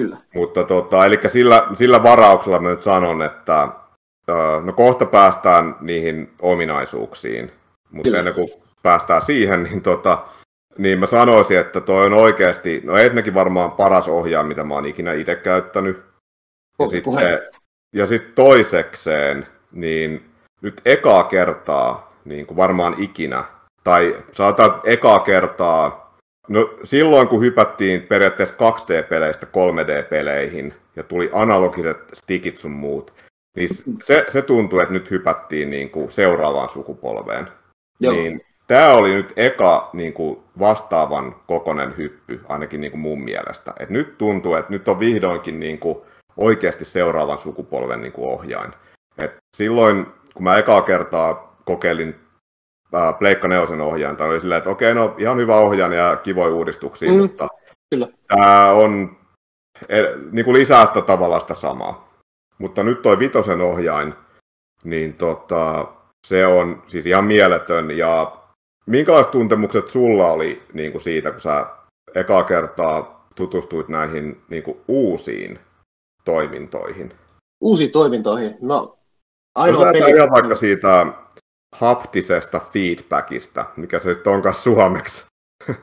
[0.00, 0.16] Kyllä.
[0.34, 3.68] Mutta tota, eli sillä, sillä varauksella mä nyt sanon, että
[4.64, 7.52] no kohta päästään niihin ominaisuuksiin,
[7.90, 8.18] mutta Kyllä.
[8.18, 8.48] ennen kuin
[8.82, 10.18] päästään siihen, niin, tota,
[10.78, 14.86] niin mä sanoisin, että toi on oikeasti, no ensinnäkin varmaan paras ohjaa, mitä mä oon
[14.86, 16.04] ikinä itse käyttänyt.
[16.78, 17.40] Ja sitten,
[17.92, 20.30] ja sitten toisekseen, niin
[20.62, 23.44] nyt ekaa kertaa, niin kuin varmaan ikinä,
[23.84, 26.16] tai saataan ekaa kertaa,
[26.48, 33.14] no silloin kun hypättiin periaatteessa 2D-peleistä 3D-peleihin, ja tuli analogiset stickit sun muut,
[33.56, 33.68] niin
[34.02, 37.48] se, se tuntuu, että nyt hypättiin niin kuin seuraavaan sukupolveen.
[38.00, 38.14] Joo.
[38.14, 43.72] Niin tämä oli nyt eka niin kuin vastaavan kokonen hyppy, ainakin niin kuin mun mielestä.
[43.80, 45.98] Et nyt tuntuu, että nyt on vihdoinkin niin kuin
[46.36, 48.72] oikeasti seuraavan sukupolven niin kuin ohjain.
[49.18, 52.14] Et silloin, kun mä ekaa kertaa kokeilin
[52.94, 57.12] äh, Pleikka Neosen ohjainta, oli silleen, että okei, no ihan hyvä ohjaan ja kivoja uudistuksia,
[57.12, 57.48] mm, mutta
[57.90, 58.08] kyllä.
[58.28, 59.16] tämä on
[59.88, 62.05] e, niin kuin lisää sitä tavallaan sitä samaa.
[62.58, 64.14] Mutta nyt toi vitosen ohjain,
[64.84, 65.88] niin tota,
[66.26, 67.90] se on siis ihan mieletön.
[67.90, 68.36] Ja
[68.86, 71.66] minkälaiset tuntemukset sulla oli niin kuin siitä, kun sä
[72.14, 75.58] ekaa kertaa tutustuit näihin niin kuin uusiin
[76.24, 77.12] toimintoihin?
[77.60, 78.56] Uusiin toimintoihin?
[78.60, 78.98] No,
[79.54, 80.10] ainoa no, peli...
[80.10, 81.06] ihan vaikka siitä
[81.76, 85.24] haptisesta feedbackista, mikä se sitten onkaan suomeksi.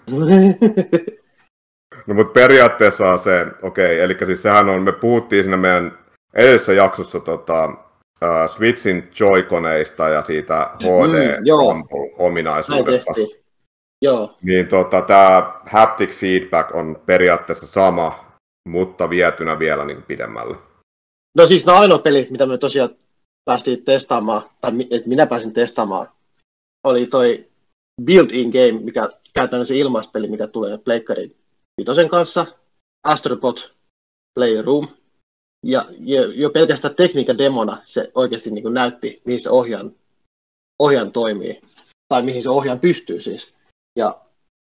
[2.08, 5.98] no mutta periaatteessa on se, okei, okay, eli siis sehän on, me puhuttiin siinä meidän
[6.34, 7.76] edellisessä jaksossa tota, uh,
[8.56, 13.14] Switchin Joy-koneista ja siitä HD-ominaisuudesta.
[13.18, 13.28] Mm,
[14.02, 14.38] joo.
[14.42, 18.26] Niin tota, tämä haptic feedback on periaatteessa sama,
[18.70, 20.56] mutta vietynä vielä niin pidemmälle.
[21.38, 22.90] No siis no ainoa peli, mitä me tosiaan
[23.46, 26.08] päästiin testaamaan, tai että minä pääsin testaamaan,
[26.84, 27.48] oli toi
[28.06, 31.36] Build-in Game, mikä käytännössä ilmaispeli, mikä tulee Pleikkari
[31.82, 32.46] Vitosen kanssa,
[33.04, 33.74] Astrobot
[34.40, 34.88] Playroom,
[35.64, 35.86] ja
[36.36, 39.92] jo, pelkästään tekniikan demona se oikeasti niin kuin näytti, mihin se ohjaan,
[40.80, 41.62] ohjaan toimii,
[42.08, 43.54] tai mihin se ohjaan pystyy siis.
[43.96, 44.22] Ja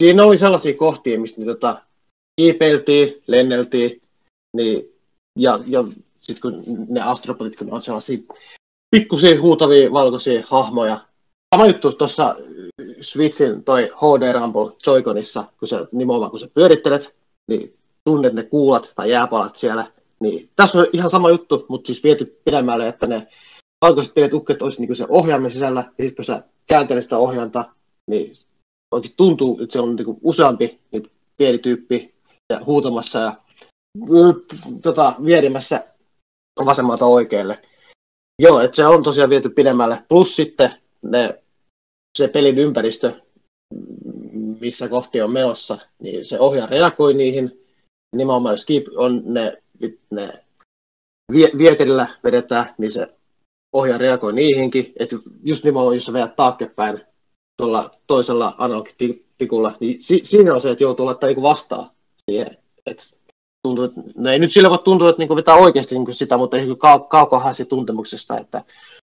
[0.02, 1.82] siinä oli sellaisia kohtia, mistä niin, tota,
[2.40, 4.02] kiipeiltiin, lenneltiin,
[4.56, 4.92] niin,
[5.38, 5.84] ja, ja
[6.20, 8.18] sitten kun ne astropotit, kun on sellaisia
[8.90, 11.00] pikkusia huutavia valkoisia hahmoja.
[11.54, 12.36] Sama juttu tuossa
[13.00, 17.16] Switchin toi HD Rumble Joy-Conissa, kun sä nimenomaan kun sä pyörittelet,
[17.48, 19.86] niin tunnet ne kuulat tai jääpalat siellä,
[20.22, 23.28] niin, tässä on ihan sama juttu, mutta siis viety pidemmälle, että ne
[23.84, 27.64] valkoiset pienet ukket olisi niin se ohjaimen sisällä, ja sitten kun sä kääntelet sitä ohjainta,
[28.10, 28.36] niin
[28.94, 32.14] oikein tuntuu, että se on niin useampi niin pieni tyyppi
[32.52, 33.34] ja huutamassa ja
[34.82, 35.84] tota, vierimässä
[36.64, 37.62] vasemmalta oikealle.
[38.42, 40.04] Joo, että se on tosiaan viety pidemmälle.
[40.08, 40.70] Plus sitten
[41.02, 41.42] ne,
[42.18, 43.12] se pelin ympäristö,
[44.60, 47.66] missä kohti on menossa, niin se ohjaa reagoi niihin.
[48.16, 49.62] Nimenomaan jos on ne
[50.10, 50.44] ne
[51.58, 53.08] vieterillä vedetään, niin se
[53.72, 54.92] ohjaa reagoi niihinkin.
[54.98, 57.00] Että just nimenomaan, jos sä vedät taaksepäin
[57.56, 61.90] tuolla toisella analogitikulla, niin si- siinä on se, että joutuu laittaa niinku vastaan
[62.30, 62.56] siihen.
[62.86, 63.14] Et
[63.62, 66.56] tuntuu, että, no ei nyt sillä voi tuntua, että niinku vetää oikeasti niinku sitä, mutta
[66.56, 68.64] ei kau- kaukohan se tuntemuksesta, että,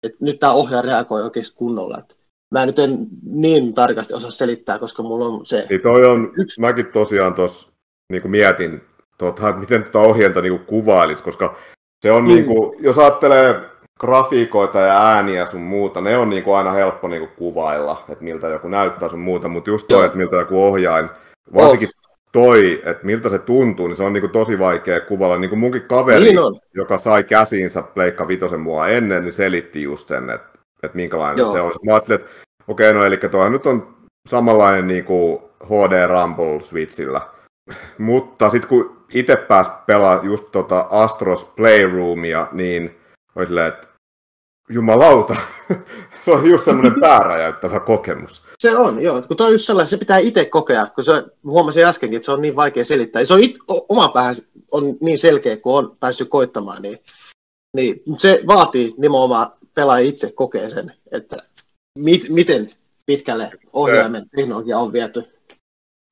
[0.04, 1.98] että nyt tämä ohjaa reagoi oikeasti kunnolla.
[1.98, 2.16] Että
[2.52, 5.68] mä nyt en niin tarkasti osaa selittää, koska mulla on se...
[5.70, 6.62] Niin toi on, yksi...
[6.62, 7.68] mäkin tosiaan tuossa
[8.12, 8.82] niin mietin
[9.22, 11.56] tota, miten tuota ohjelta niin kuvailisi, koska
[12.00, 12.28] se on, mm.
[12.28, 13.62] niin kuin, jos ajattelee
[14.00, 18.24] grafiikoita ja ääniä sun muuta, ne on niin kuin aina helppo niin kuin kuvailla, että
[18.24, 21.10] miltä joku näyttää sun muuta, mutta just toi, että miltä joku ohjain,
[21.54, 22.18] varsinkin oh.
[22.32, 25.38] toi, että miltä se tuntuu, niin se on niin kuin tosi vaikea kuvailla.
[25.38, 26.38] Niin kuin munkin kaveri, niin
[26.76, 31.54] joka sai käsiinsä Pleikka Vitosen mua ennen, niin selitti just sen, että, että minkälainen Joo.
[31.54, 31.72] se on.
[31.86, 32.32] Mä ajattelin, että
[32.68, 33.96] okei, okay, no eli tuohan nyt on
[34.28, 37.22] samanlainen niin kuin HD Rumble Switchillä,
[37.98, 43.00] mutta sitten kun itse pääsi pelaamaan just tota Astros Playroomia, niin
[43.36, 43.88] oli silleen, että
[44.70, 45.36] jumalauta,
[46.26, 48.44] se on just semmoinen pääräjäyttävä kokemus.
[48.60, 49.22] Se on, joo.
[49.22, 52.32] Kun toi on just sellainen, se pitää itse kokea, kun se huomasin äskenkin, että se
[52.32, 53.26] on niin vaikea selittää.
[53.26, 54.36] Se on it, oma päähän
[54.72, 57.00] on niin selkeä, kun on päässyt koittamaan, niin,
[57.76, 61.38] niin se vaatii nimenomaan pelaaja itse kokee sen, että
[62.00, 62.70] mit, miten
[63.06, 65.24] pitkälle ohjaimen teknologia on viety.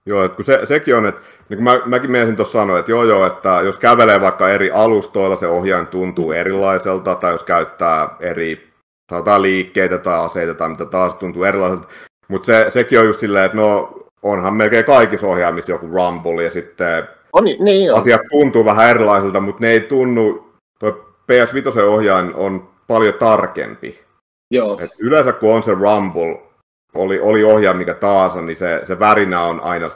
[0.06, 2.92] Joo, että kun se, sekin on, että niin kuin mä, mäkin mietin tuossa sanoa, että
[2.92, 8.16] joo joo, että jos kävelee vaikka eri alustoilla, se ohjain tuntuu erilaiselta, tai jos käyttää
[8.20, 8.70] eri
[9.12, 11.88] sanotaan liikkeitä tai aseita tai mitä taas tuntuu erilaiselta,
[12.28, 16.52] mutta se, sekin on just silleen, että no onhan melkein kaikissa ohjaamissa joku rumble ja
[16.52, 20.90] sitten on, niin asiat tuntuu vähän erilaiselta, mutta ne ei tunnu, tuo
[21.32, 24.00] PS5 ohjain on paljon tarkempi.
[24.52, 24.80] Joo.
[24.80, 26.49] Et yleensä kun on se rumble,
[26.96, 27.96] oli, oli ohjaa mikä
[28.36, 29.90] on, niin se, se värinä on aina,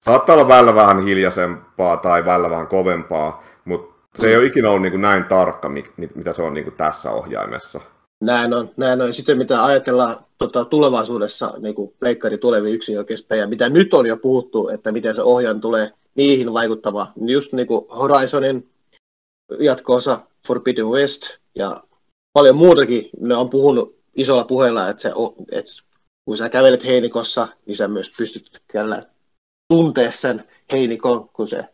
[0.00, 4.82] saattaa olla välillä vähän hiljaisempaa tai välillä vähän kovempaa, mutta se ei ole ikinä ollut
[4.82, 5.68] niin kuin näin tarkka,
[6.14, 7.80] mitä se on niin kuin tässä ohjaimessa.
[8.20, 9.12] Näin on, näin on.
[9.12, 14.68] Sitten mitä ajatellaan tota, tulevaisuudessa niin kuin pleikkari tuleviin yksinkerkeispejä, mitä nyt on jo puhuttu,
[14.68, 18.68] että miten se ohjaan tulee niihin vaikuttava, just niin kuin Horizonin
[19.58, 21.22] jatkoosa Forbidden West
[21.54, 21.82] ja
[22.32, 25.12] paljon muutakin, ne on puhunut isolla puheella, että, se,
[25.52, 25.70] että
[26.28, 29.02] kun sä kävelet heinikossa, niin sä myös pystyt käydä
[29.72, 31.64] tuntee sen heinikon, kun se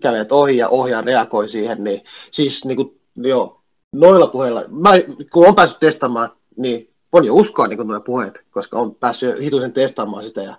[0.00, 4.90] kävelet ohi ja ohjaa reagoi siihen, niin siis niin kuin, joo, noilla puheilla, mä,
[5.32, 9.72] kun on päässyt testaamaan, niin voin jo uskoa niin nuo puheet, koska on päässyt hituisen
[9.72, 10.56] testaamaan sitä ja,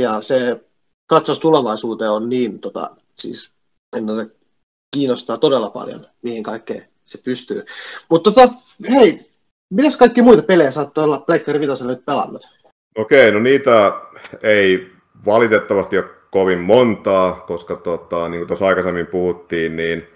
[0.00, 0.60] ja se
[1.06, 3.50] katsaus tulevaisuuteen on niin, tota, siis
[3.96, 4.30] ole,
[4.96, 7.64] kiinnostaa todella paljon, mihin kaikkeen se pystyy.
[8.08, 8.54] Mutta tota,
[8.90, 9.30] hei,
[9.70, 12.59] mitäs kaikki muita pelejä sä oot tuolla Pleikkari nyt pelannut?
[13.00, 13.92] Okei, no niitä
[14.42, 14.92] ei
[15.26, 20.08] valitettavasti ole kovin montaa, koska tota, niin kuin tuossa aikaisemmin puhuttiin, niin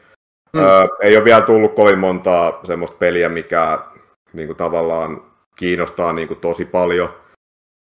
[0.52, 0.60] mm.
[0.60, 3.78] ää, ei ole vielä tullut kovin montaa semmoista peliä, mikä
[4.32, 5.22] niin kuin tavallaan
[5.56, 7.08] kiinnostaa niin kuin tosi paljon.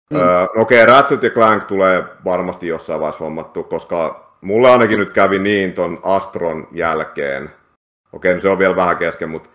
[0.10, 0.20] Mm.
[0.20, 5.12] Öö, Okei, okay, Ratchet ja Clank tulee varmasti jossain vaiheessa hommattu, koska mulle ainakin nyt
[5.12, 7.44] kävi niin ton Astron jälkeen.
[7.44, 9.50] Okei, okay, no se on vielä vähän kesken, mutta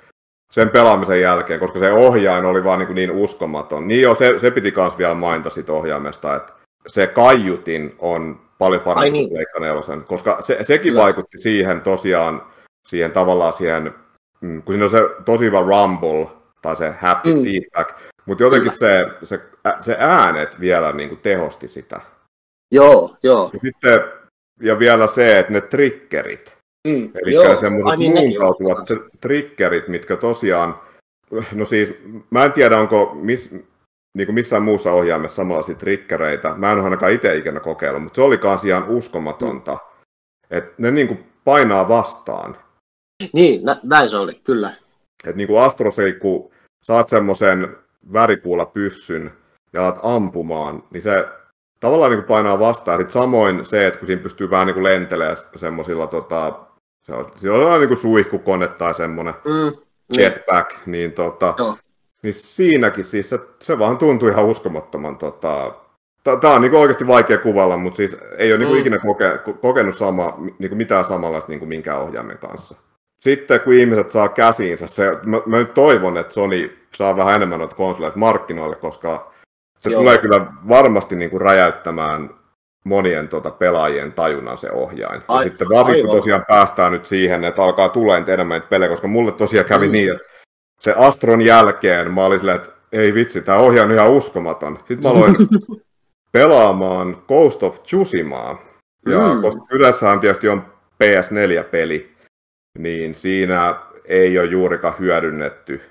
[0.52, 3.88] sen pelaamisen jälkeen, koska se ohjain oli vaan niin, niin uskomaton.
[3.88, 6.52] Niin joo, se, se piti myös vielä mainita siitä ohjaimesta, että
[6.86, 9.28] se kaiutin on paljon parempi niin.
[9.28, 11.02] kuin nelosen, koska se, sekin Kyllä.
[11.02, 12.42] vaikutti siihen tosiaan,
[12.86, 13.94] siihen tavallaan siihen,
[14.40, 16.28] mm, kun siinä on se tosi hyvä rumble,
[16.62, 17.42] tai se happy mm.
[17.44, 19.40] feedback, mutta jotenkin se, se,
[19.80, 22.00] se äänet vielä niin kuin tehosti sitä.
[22.72, 23.50] Joo, joo.
[23.52, 24.00] Ja, sitten,
[24.60, 26.56] ja vielä se, että ne triggerit,
[26.86, 28.88] mm, eli semmoiset niin muuntautuvat
[29.20, 30.80] triggerit, mitkä tosiaan,
[31.54, 31.94] no siis,
[32.30, 33.54] mä en tiedä onko miss,
[34.14, 36.54] niin kuin missään muussa ohjaimessa samanlaisia triggereitä.
[36.56, 39.72] Mä en ole ainakaan itse ikinä kokeillut, mutta se oli kans ihan uskomatonta.
[39.72, 39.78] Mm.
[40.50, 42.56] Että ne niin kuin painaa vastaan.
[43.32, 44.72] Niin, nä- näin se oli, kyllä.
[45.24, 46.50] Että niin kuin Astrosei, kun
[46.82, 47.76] saat semmoisen
[48.12, 49.32] värikuulla pyssyn
[49.72, 51.28] ja alat ampumaan, niin se
[51.80, 53.00] tavallaan niin kuin painaa vastaan.
[53.00, 56.65] Sitten samoin se, että kun siinä pystyy vähän niin kuin lentelemään semmoisilla, tota,
[57.06, 59.72] se on, siinä on niin kuin suihkukone tai semmoinen mm,
[60.16, 61.78] jetpack, niin, niin tota, Joo.
[62.22, 65.16] Niin siinäkin siis se, se vaan tuntui ihan uskomattoman.
[65.16, 65.74] Tota,
[66.40, 68.78] Tämä on niin oikeasti vaikea kuvalla, mutta siis ei ole niin mm.
[68.78, 72.76] ikinä koke, kokenut sama, niin mitään samanlaista niin minkään ohjaimen kanssa.
[73.18, 77.58] Sitten kun ihmiset saa käsiinsä, se, mä, mä nyt toivon, että Sony saa vähän enemmän
[77.58, 79.32] noita konsoleita markkinoille, koska
[79.78, 80.00] se Joo.
[80.00, 82.30] tulee kyllä varmasti niin kuin räjäyttämään
[82.86, 85.22] monien tota, pelaajien tajunnan se ohjain.
[85.28, 89.32] Ai, ja sitten varsinkin tosiaan päästään nyt siihen, että alkaa tulee enemmän pelejä, koska mulle
[89.32, 89.92] tosiaan kävi mm.
[89.92, 90.26] niin, että
[90.80, 94.78] se Astron jälkeen mä olin silleen, että ei vitsi, tämä ohjaa on ihan uskomaton.
[94.78, 95.36] Sitten mä aloin
[96.32, 98.62] pelaamaan Ghost of Tsushimaa.
[99.08, 99.42] Ja mm.
[99.42, 100.62] koska yleensä tietysti on
[101.04, 102.12] PS4-peli,
[102.78, 105.82] niin siinä ei ole juurikaan hyödynnetty,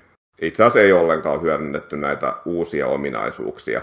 [0.42, 3.82] itse asiassa ei ollenkaan hyödynnetty näitä uusia ominaisuuksia.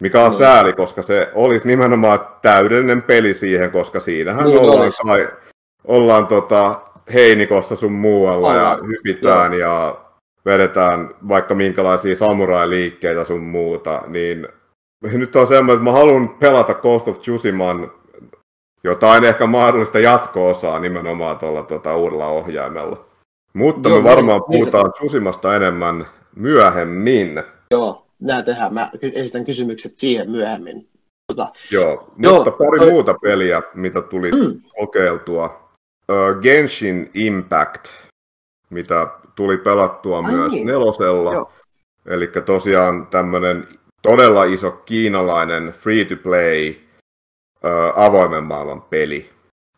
[0.00, 0.38] Mikä on no.
[0.38, 5.28] sääli, koska se olisi nimenomaan täydellinen peli siihen, koska siinähän niin ollaan, kai,
[5.84, 6.80] ollaan tota,
[7.14, 8.78] heinikossa sun muualla Ollaan.
[8.78, 9.60] ja hypitään Joo.
[9.60, 9.98] ja
[10.46, 14.48] vedetään vaikka minkälaisia samurai-liikkeitä sun muuta, niin
[15.02, 17.92] nyt on semmoinen, että mä haluan pelata Ghost of Tsushiman
[18.84, 23.04] jotain ehkä mahdollista jatko-osaa nimenomaan tuolla tuota, uudella ohjaimella.
[23.52, 26.06] Mutta Joo, me varmaan niin, puhutaan niin Tsushimasta enemmän
[26.36, 27.42] myöhemmin.
[27.70, 28.74] Joo, nää tehdään.
[28.74, 30.88] Mä esitän kysymykset siihen myöhemmin.
[31.26, 32.90] Tota, Joo, Joo, mutta pari toi...
[32.90, 34.60] muuta peliä, mitä tuli mm.
[34.78, 35.70] kokeiltua.
[36.08, 37.86] Uh, Genshin Impact,
[38.70, 40.66] mitä tuli pelattua Ai myös niin.
[40.66, 41.52] nelosella.
[42.06, 43.68] Eli tosiaan tämmöinen
[44.02, 46.74] todella iso kiinalainen free-to-play
[47.64, 49.30] ö, avoimen maailman peli.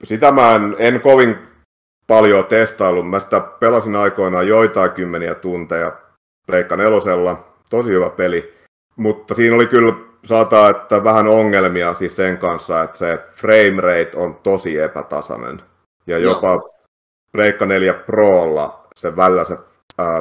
[0.04, 1.38] Sitä mä en, en kovin
[2.06, 3.10] paljon testaillut.
[3.10, 5.92] Mä sitä pelasin aikoinaan joitain kymmeniä tunteja
[6.46, 7.47] Pleikka nelosella.
[7.70, 8.54] Tosi hyvä peli.
[8.96, 9.92] Mutta siinä oli kyllä,
[10.24, 15.62] saattaa, että vähän ongelmia siis sen kanssa, että se frame rate on tosi epätasainen.
[16.06, 16.74] Ja jopa Joo.
[17.32, 19.58] Pleikka 4 Prolla se välillä se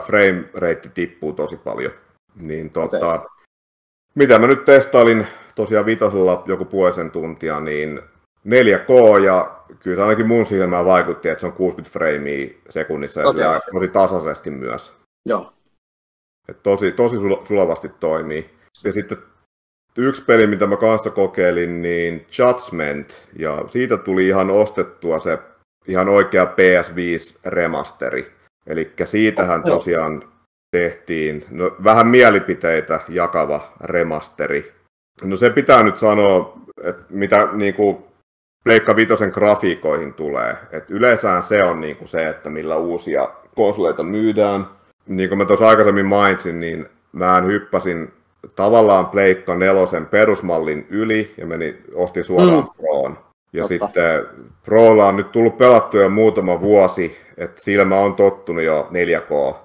[0.05, 1.91] frame rate tippuu tosi paljon.
[2.35, 3.27] Niin tota, okay.
[4.15, 8.01] mitä mä nyt testailin tosiaan vitosella joku puolisen tuntia, niin
[8.47, 13.27] 4K ja kyllä se ainakin mun silmään vaikutti, että se on 60 framea sekunnissa ja
[13.29, 13.61] okay.
[13.73, 14.93] tosi tasaisesti myös.
[15.25, 15.53] Joo.
[16.49, 17.15] Et tosi, tosi
[17.47, 18.49] sulavasti toimii.
[18.83, 19.17] Ja sitten
[19.97, 25.39] yksi peli, mitä mä kanssa kokeilin, niin Judgment, ja siitä tuli ihan ostettua se
[25.87, 28.33] ihan oikea PS5 remasteri.
[28.67, 30.23] Eli siitähän tosiaan
[30.71, 34.73] tehtiin no, vähän mielipiteitä jakava remasteri.
[35.23, 37.97] No se pitää nyt sanoa, että mitä niin kuin
[38.63, 40.57] Pleikka Vitosen grafiikoihin tulee.
[40.71, 44.76] Et yleensä se on niin kuin se, että millä uusia konsoleita myydään.
[45.07, 48.13] Niin kuin mä tuossa aikaisemmin mainitsin, niin mä hyppäsin
[48.55, 52.69] tavallaan Pleikka nelosen perusmallin yli ja meni, ostin suoraan mm.
[52.77, 53.17] Proon.
[53.53, 53.85] Ja Totta.
[53.85, 54.25] sitten
[54.63, 59.55] Prolla on nyt tullut pelattua jo muutama vuosi, että silmä on tottunut jo 4K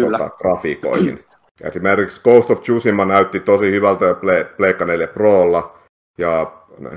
[0.00, 1.24] tota, grafiikoihin.
[1.60, 4.18] Esimerkiksi Ghost of Tsushima näytti tosi hyvältä jo
[4.56, 5.78] Pleikka 4 Prolla,
[6.18, 6.52] ja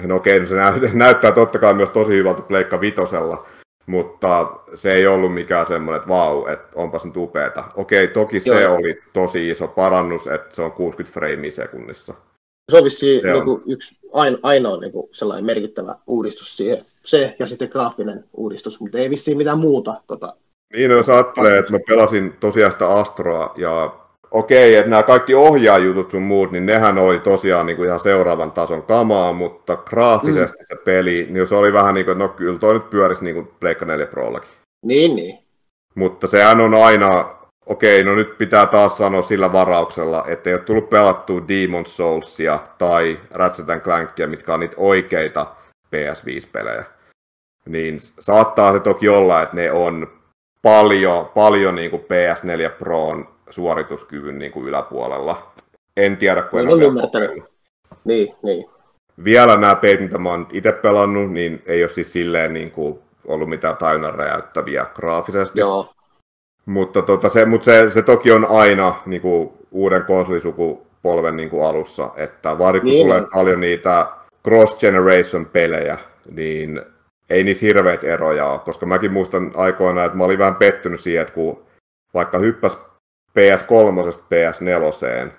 [0.06, 0.56] no okei, no se
[0.94, 3.46] näyttää totta kai myös tosi hyvältä Pleikka Vitosella,
[3.86, 7.64] mutta se ei ollut mikään semmoinen, että vau, että onpas nyt upeeta.
[7.76, 8.76] Okei, toki se Joo.
[8.76, 12.14] oli tosi iso parannus, että se on 60 freimiä sekunnissa.
[12.72, 16.86] Se on vissiin se niin yksi aino, ainoa niin kuin sellainen merkittävä uudistus siihen.
[17.04, 20.02] Se ja sitten graafinen uudistus, mutta ei vissiin mitään muuta.
[20.08, 20.36] Tota,
[20.74, 24.05] niin, no, jos ajattelee, että mä pelasin tosiaan sitä Astroa ja
[24.36, 28.52] okei, että nämä kaikki ohjaajutut sun muut, niin nehän oli tosiaan niin kuin ihan seuraavan
[28.52, 30.66] tason kamaa, mutta graafisesti mm.
[30.68, 33.48] se peli, niin se oli vähän niin kuin, no kyllä toi nyt pyörisi niin kuin
[33.60, 34.50] Pleikka 4 Prollakin.
[34.86, 35.38] Niin, niin.
[35.96, 37.26] Mutta sehän on aina,
[37.66, 42.60] okei, no nyt pitää taas sanoa sillä varauksella, että ei ole tullut pelattua Demon Soulsia
[42.78, 45.48] tai Ratchet Clankia, mitkä on niitä oikeita
[45.96, 46.84] PS5-pelejä.
[47.66, 50.08] Niin saattaa se toki olla, että ne on
[50.62, 55.52] paljon, paljon niin kuin PS4 Proon suorituskyvyn niin kuin yläpuolella.
[55.98, 57.44] En tiedä, kun en ole ymmärtänyt.
[58.04, 58.70] Niin, niin.
[59.24, 63.00] Vielä nämä peit, mitä mä oon itse pelannut, niin ei ole siis silleen niin kuin
[63.28, 65.60] ollut mitään tajunnan räjäyttäviä graafisesti.
[65.60, 65.92] Joo.
[66.66, 71.66] Mutta, tota, se, mutta se, se, toki on aina niin kuin uuden konsolisukupolven niin kuin
[71.66, 73.30] alussa, että varsinkin niin, tulee niin.
[73.34, 74.08] paljon niitä
[74.48, 75.98] cross-generation pelejä,
[76.32, 76.82] niin
[77.30, 81.22] ei niissä hirveät eroja ole, koska mäkin muistan aikoina, että mä olin vähän pettynyt siihen,
[81.22, 81.66] että kun
[82.14, 82.78] vaikka hyppäs
[83.40, 85.32] PS3 PS4,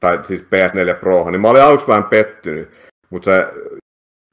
[0.00, 2.70] tai siis PS4 Pro, niin mä olin aluksi vähän pettynyt,
[3.10, 3.46] mutta se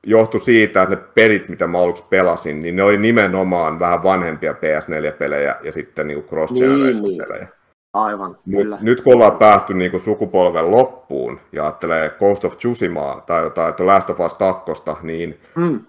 [0.05, 4.51] johtui siitä, että ne pelit, mitä mä aluksi pelasin, niin ne oli nimenomaan vähän vanhempia
[4.51, 7.59] PS4-pelejä ja sitten niin cross generation niin, pelejä Niin.
[7.93, 8.77] Aivan, Mut kyllä.
[8.81, 13.73] Nyt kun ollaan päästy niin kuin sukupolven loppuun ja ajattelee Ghost of Tsushimaa tai jotain
[13.73, 15.85] The Last of Us 2, niin mm.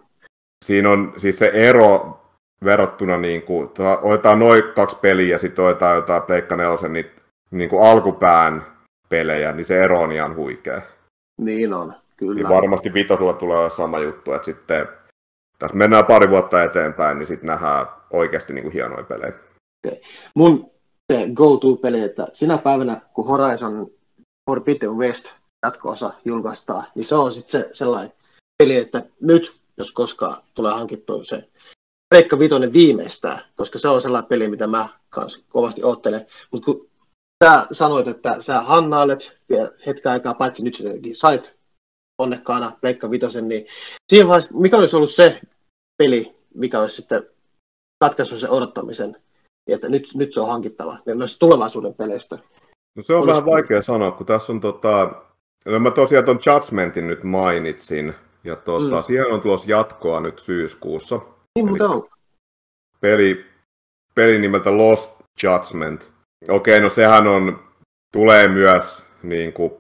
[0.64, 2.19] siinä on siis se ero
[2.64, 3.70] verrattuna, niin kuin,
[4.02, 7.10] otetaan noin kaksi peliä ja sitten otetaan jotain Pleikka Nelosen niin,
[7.50, 8.66] niin kuin alkupään
[9.08, 10.82] pelejä, niin se ero on ihan huikea.
[11.40, 12.34] Niin on, kyllä.
[12.34, 14.88] Niin varmasti vitosella tulee sama juttu, että sitten
[15.58, 19.32] tässä mennään pari vuotta eteenpäin, niin sitten nähdään oikeasti niin kuin hienoja pelejä.
[19.86, 20.00] Okay.
[20.34, 20.70] Mun
[21.12, 23.90] se go-to-peli, että sinä päivänä, kun Horizon
[24.50, 25.26] Forbidden West
[25.66, 28.12] jatko-osa julkaistaan, niin se on sitten se sellainen
[28.58, 31.48] peli, että nyt, jos koskaan tulee hankittua se
[32.14, 36.26] Veikka Vitoinen viimeistään, koska se on sellainen peli, mitä mä kanssa kovasti ottelen.
[36.50, 36.90] Mutta kun
[37.44, 41.56] sä sanoit, että sä hannailet vielä hetken aikaa, paitsi nyt sittenkin sait
[42.18, 43.66] onnekkaana Veikka Vitosen, niin
[44.08, 45.40] siihen vaiheessa, mikä olisi ollut se
[45.98, 47.26] peli, mikä olisi sitten
[48.04, 49.16] katkaissut sen odottamisen,
[49.66, 52.38] että nyt, nyt se on hankittava, ja noista tulevaisuuden peleistä.
[52.96, 55.12] No se on vähän vaikea sanoa, kun tässä on tota,
[55.66, 59.02] no mä tosiaan tuon Judgmentin nyt mainitsin, ja tota, mm.
[59.02, 61.20] siihen on tulossa jatkoa nyt syyskuussa.
[61.64, 62.08] Niin muuten on.
[63.00, 63.46] Peli,
[64.14, 66.11] peli nimeltä Lost Judgment.
[66.48, 67.64] Okei, no sehän on,
[68.12, 69.72] tulee myös niin kuin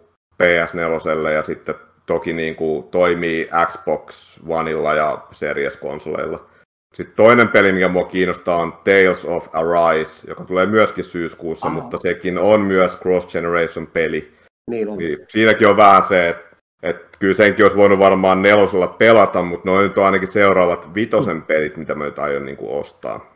[0.42, 1.74] PS4 ja sitten
[2.06, 6.46] toki niin kuin toimii Xbox Oneilla ja Series-konsoleilla.
[6.94, 11.80] Sitten toinen peli, mikä mua kiinnostaa, on Tales of Arise, joka tulee myöskin syyskuussa, Aha.
[11.80, 14.32] mutta sekin on myös cross-generation peli.
[14.70, 14.98] Niin on.
[14.98, 16.49] Niin, siinäkin on vähän se, että
[16.82, 21.42] et kyllä senkin olisi voinut varmaan nelosella pelata, mutta noin nyt on ainakin seuraavat vitosen
[21.42, 23.34] pelit, mitä mä nyt aion niin kuin ostaa.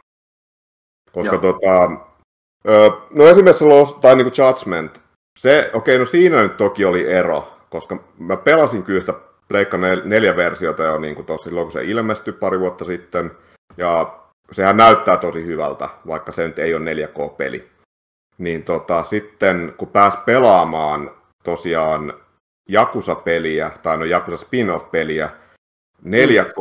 [1.13, 1.53] Koska Joo.
[1.53, 1.91] tota,
[3.15, 5.01] no esimerkiksi Lost, tai niin kuin Judgment,
[5.39, 9.15] se, okei, okay, no siinä nyt toki oli ero, koska mä pelasin kyllä sitä
[9.49, 13.31] Pleikka 4 versiota jo niin kuin tossa, silloin, kun se ilmestyi pari vuotta sitten,
[13.77, 14.19] ja
[14.53, 17.71] sehän näyttää tosi hyvältä, vaikka se nyt ei ole 4K-peli.
[18.39, 21.11] niin tota, sitten kun pääsi pelaamaan
[21.43, 22.15] tosiaan
[22.69, 25.31] Jakusa-peliä, tai no Jakusa spin-off-peliä,
[26.03, 26.59] 4 k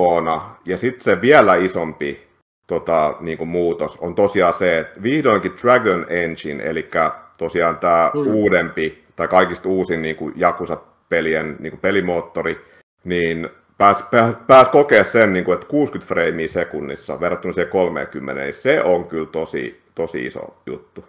[0.65, 2.27] ja sitten se vielä isompi
[2.67, 6.89] tota, niin kuin muutos on tosiaan se, että vihdoinkin Dragon Engine, eli
[7.37, 8.33] tosiaan tämä mm.
[8.33, 12.65] uudempi, tai kaikista uusin niin kuin Jakusa-pelien niin kuin pelimoottori,
[13.03, 18.41] niin pääs, pääs, pääs kokea sen, niin kuin, että 60 freimiä sekunnissa verrattuna siihen 30,
[18.41, 21.05] niin se on kyllä tosi, tosi iso juttu.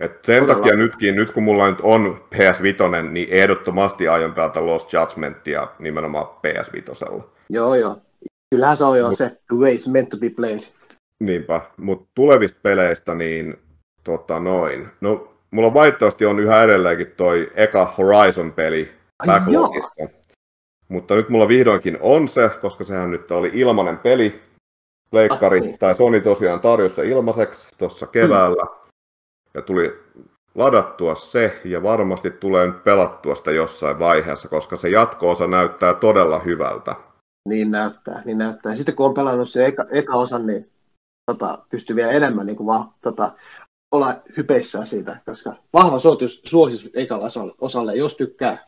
[0.00, 0.54] Et sen Todella.
[0.54, 6.26] takia nytkin, nyt kun mulla nyt on PS5, niin ehdottomasti aion pelata Lost Judgmentia nimenomaan
[6.26, 7.22] PS5.
[7.50, 7.96] Joo, joo.
[8.50, 10.60] Kyllähän se on jo Mut, se the way it's meant to be played.
[11.20, 13.58] Niinpä, mutta tulevista peleistä niin
[14.04, 14.88] tota noin.
[15.00, 18.92] No, mulla valitettavasti on yhä edelleenkin toi eka Horizon-peli
[19.26, 20.08] backlogista.
[20.88, 24.42] Mutta nyt mulla vihdoinkin on se, koska sehän nyt oli ilmanen peli.
[25.12, 25.78] Leikkari, ah, niin.
[25.78, 28.62] tai Sony tosiaan tarjosi se ilmaiseksi tuossa keväällä.
[28.62, 28.83] Hmm.
[29.54, 30.04] Ja tuli
[30.54, 36.38] ladattua se, ja varmasti tulee nyt pelattua sitä jossain vaiheessa, koska se jatko-osa näyttää todella
[36.38, 36.94] hyvältä.
[37.48, 38.76] Niin näyttää, niin näyttää.
[38.76, 40.70] Sitten kun on pelannut se eka, eka osa, niin
[41.30, 43.32] tota, pystyy vielä enemmän niin kuin vaan, tota,
[43.94, 48.58] olla hypeissä siitä, koska vahva suositus, suositus ekalla osalle, osalle, jos tykkää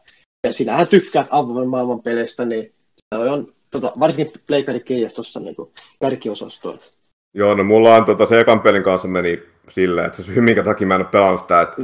[0.47, 2.75] ja sinähän tykkäät avoimen maailman peleistä, niin
[3.15, 5.57] se on tota, varsinkin Pleikari Keijas tuossa niin
[6.01, 6.83] kärkiosastoilla.
[7.35, 10.63] Joo, no mulla on tota, se ekan pelin kanssa meni silleen, että se syy, minkä
[10.63, 11.83] takia mä en ole pelannut sitä, että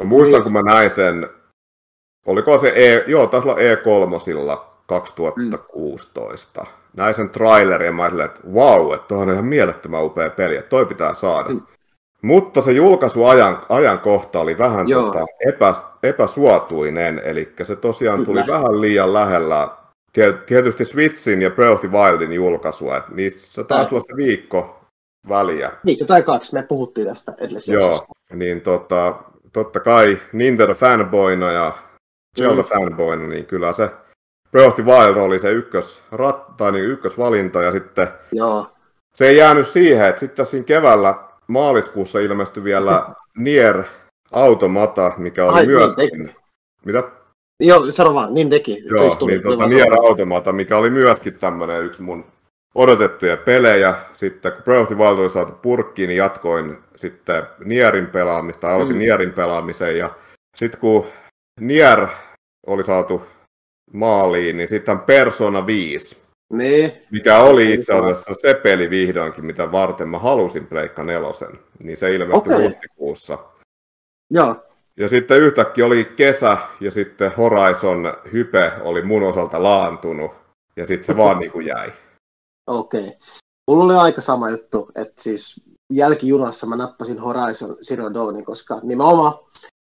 [0.00, 1.28] mä muistan, kun mä näin sen,
[2.26, 6.60] oliko se E, joo, taisi olla E3 2016.
[6.60, 6.66] Mm.
[6.96, 10.68] Näin sen trailerin ja mä silleen, että wow, että on ihan mielettömän upea peli, että
[10.68, 11.48] toi pitää saada.
[11.48, 11.60] Mm.
[12.22, 18.58] Mutta se julkaisuajan ajankohta oli vähän tota, epä, epäsuotuinen, eli se tosiaan tuli Kyllä.
[18.58, 19.68] vähän liian lähellä
[20.46, 24.83] tietysti Switchin ja Breath of the Wildin julkaisua, että niissä taisi olla se viikko
[25.28, 25.72] väliä.
[25.86, 27.72] Viikko tai kaksi, me puhuttiin tästä edellisessä.
[27.72, 29.14] Joo, niin tota,
[29.52, 31.72] totta kai Nintendo fanboyna ja
[32.38, 32.68] Zelda mm.
[32.68, 33.90] fanboyna, niin kyllä se
[34.50, 38.66] Breath of the Wild oli se ykkös, rat, tai niin ykkösvalinta, ja sitten Joo.
[39.14, 41.14] se ei jäänyt siihen, että sitten siinä keväällä
[41.46, 43.06] maaliskuussa ilmestyi vielä
[43.38, 43.84] Nier
[44.32, 45.96] Automata, mikä oli Ai, myös...
[45.96, 46.30] Niin
[46.84, 47.02] Mitä?
[47.60, 48.82] Joo, sano vaan, niin teki.
[48.84, 52.24] Joo, tuli, niin tuota, Nier Automata, mikä oli myöskin tämmöinen yksi mun
[52.74, 53.94] odotettuja pelejä.
[54.12, 58.96] Sitten kun Breath of the Wild oli saatu purkkiin, niin jatkoin sitten Nierin pelaamista, aloitin
[58.96, 59.00] mm.
[59.00, 59.98] Nierin pelaamisen.
[59.98, 60.10] Ja
[60.56, 61.06] sitten kun
[61.60, 62.06] Nier
[62.66, 63.26] oli saatu
[63.92, 66.92] maaliin, niin sitten Persona 5 niin.
[67.10, 71.58] Mikä oli itse asiassa se peli vihdoinkin, mitä varten mä halusin Pleikka nelosen.
[71.82, 72.62] Niin se ilmestyi okay.
[72.62, 73.38] huhtikuussa.
[74.30, 74.56] Joo.
[74.96, 80.34] Ja sitten yhtäkkiä oli kesä ja sitten Horizon hype oli mun osalta laantunut.
[80.76, 81.92] Ja sitten se vaan niin kuin jäi.
[82.66, 83.00] Okei.
[83.00, 83.12] Okay.
[83.70, 85.62] Mulla oli aika sama juttu, että siis
[85.92, 89.38] jälkijunassa mä nappasin Horizon Zero Dawnin, koska nimenomaan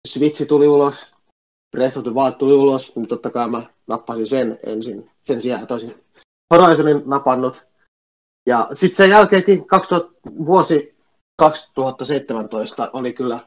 [0.07, 1.15] Switch tuli ulos,
[1.71, 5.11] Breath of the Wild tuli ulos, niin totta kai mä nappasin sen ensin.
[5.23, 5.95] Sen sijaan toisin
[6.53, 7.67] Horizonin napannut.
[8.45, 10.95] Ja sitten sen jälkeenkin 2000, vuosi
[11.37, 13.39] 2017 oli kyllä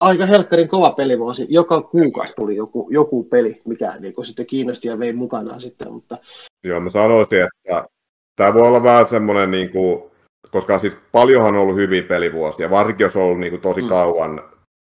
[0.00, 1.46] aika helkkarin kova pelivuosi.
[1.48, 5.92] Joka kuukausi tuli joku, joku peli, mikä niin sitten kiinnosti ja vei mukanaan sitten.
[5.92, 6.18] Mutta...
[6.64, 7.88] Joo, mä sanoisin, että
[8.36, 10.02] tämä voi olla vähän semmoinen, niin kuin,
[10.50, 13.88] koska siis paljonhan on ollut hyviä pelivuosia, varsinkin jos on ollut niin kuin, tosi mm.
[13.88, 14.42] kauan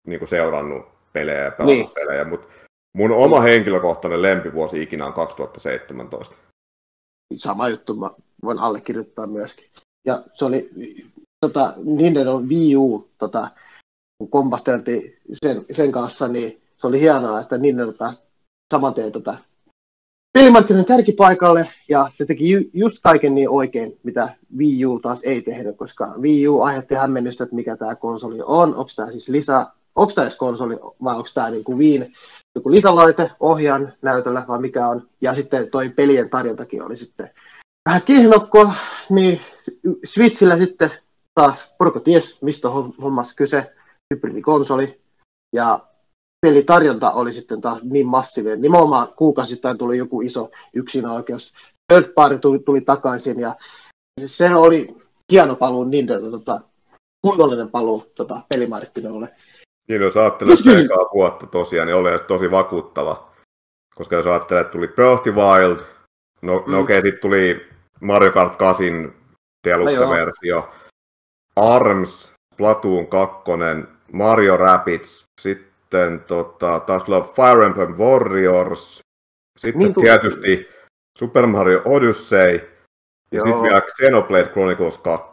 [0.07, 1.91] niin kuin seurannut pelejä ja pelannut niin.
[1.95, 2.49] pelejä, mutta
[2.97, 6.37] mun oma henkilökohtainen lempivuosi ikinä on 2017
[7.37, 8.11] sama juttu mä
[8.45, 9.71] voin allekirjoittaa myöskin.
[10.07, 10.71] Ja se oli
[11.41, 13.51] tota, Nintendo Wii U, tota,
[14.19, 18.23] kun kompasteltiin sen, sen kanssa, niin se oli hienoa, että Nintendo pääsi
[18.75, 19.39] saman tien tota,
[20.37, 25.43] pelimarkkinoiden kärkipaikalle, ja se teki ju, just kaiken niin oikein, mitä Wii U taas ei
[25.43, 29.67] tehnyt, koska Wii U aiheutti hämmennystä, että mikä tämä konsoli on, onko tämä siis lisä,
[29.95, 32.13] onko tämä edes konsoli vai onko tämä niin kuin Wiin
[32.55, 35.09] joku lisälaite ohjaan näytöllä vai mikä on.
[35.21, 37.31] Ja sitten toi pelien tarjontakin oli sitten
[37.89, 38.73] vähän kihnokko,
[39.11, 39.41] niin
[40.05, 40.91] Switchillä sitten
[41.35, 42.69] taas porukka ties, mistä
[43.03, 43.73] hommassa kyse,
[44.15, 45.01] hybridikonsoli.
[45.53, 45.81] Ja
[46.47, 48.61] pelitarjonta oli sitten taas niin massiivinen.
[48.61, 51.53] Nimenomaan kuukausittain tuli joku iso yksinoikeus.
[51.93, 53.57] Third party tuli, tuli takaisin ja
[54.27, 54.97] se oli
[55.33, 56.61] hieno paluu Nintendo, tota,
[57.23, 59.29] kunnollinen paluu tota, pelimarkkinoille.
[59.89, 63.29] Niin, jos ajattelee sitä ekaa vuotta tosiaan, niin oli tosi vakuuttava.
[63.95, 65.81] Koska jos ajattelee, että tuli Breath of the Wild,
[66.43, 66.73] no, mm.
[66.73, 67.67] no okei, okay, sitten tuli
[68.01, 69.15] Mario Kart 8
[69.69, 70.69] Deluxe-versio, no
[71.57, 73.43] ARMS, Platoon 2,
[74.13, 75.66] Mario Rapids, sitten
[76.27, 77.03] tota, taas
[77.35, 79.01] Fire Emblem Warriors,
[79.59, 80.69] sitten niin tietysti
[81.19, 82.77] Super Mario Odyssey,
[83.33, 85.33] ja sitten vielä Xenoblade Chronicles 2.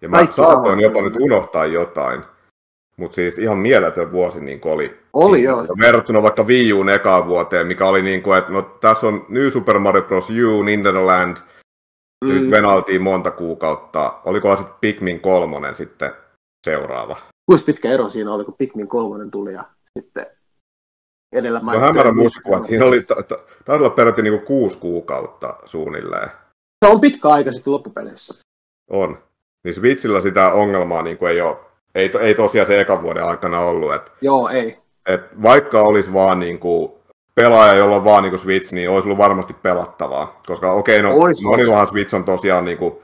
[0.00, 2.22] Ja mä Kaikki saatoin jopa nyt unohtaa jotain.
[2.96, 5.00] Mutta siis ihan mieletön vuosi niin oli.
[5.12, 5.66] Oli niin, joo.
[5.80, 9.50] Verrattuna vaikka Wii Uun ekaan vuoteen, mikä oli niin kuin, että no tässä on New
[9.50, 10.30] Super Mario Bros.
[10.30, 11.36] U, Nintendo Land,
[12.24, 12.28] mm.
[12.30, 14.14] nyt venaltiin monta kuukautta.
[14.24, 16.12] Olikohan sitten Pikmin kolmonen sitten
[16.66, 17.16] seuraava?
[17.46, 19.64] Kuinka pitkä ero siinä oli, kun Pikmin kolmonen tuli ja
[19.98, 20.26] sitten
[21.32, 26.30] edellä No hämärä muistikuva, että siinä oli, taisi olla peräti niin kuin kuusi kuukautta suunnilleen.
[26.84, 28.42] Se on pitkä aika sitten loppupeleissä.
[28.90, 29.18] On.
[29.64, 31.56] Niin Switchillä sitä ongelmaa niin kuin ei ole,
[31.94, 33.94] ei, ei tosiaan se ekan vuoden aikana ollut.
[33.94, 34.78] Et, Joo, ei.
[35.08, 36.92] Et vaikka olisi vaan niin kuin
[37.34, 40.40] pelaaja, jolla on vaan niin kuin Switch, niin olisi ollut varmasti pelattavaa.
[40.46, 42.94] Koska okei, okay, no Ois monillahan Switch on tosiaan niin kuin,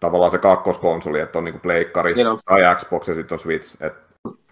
[0.00, 2.38] tavallaan se kakkoskonsoli, että on niin kuin pleikkari Niin on.
[2.44, 3.76] tai Xbox ja sitten on Switch.
[3.82, 3.94] Et,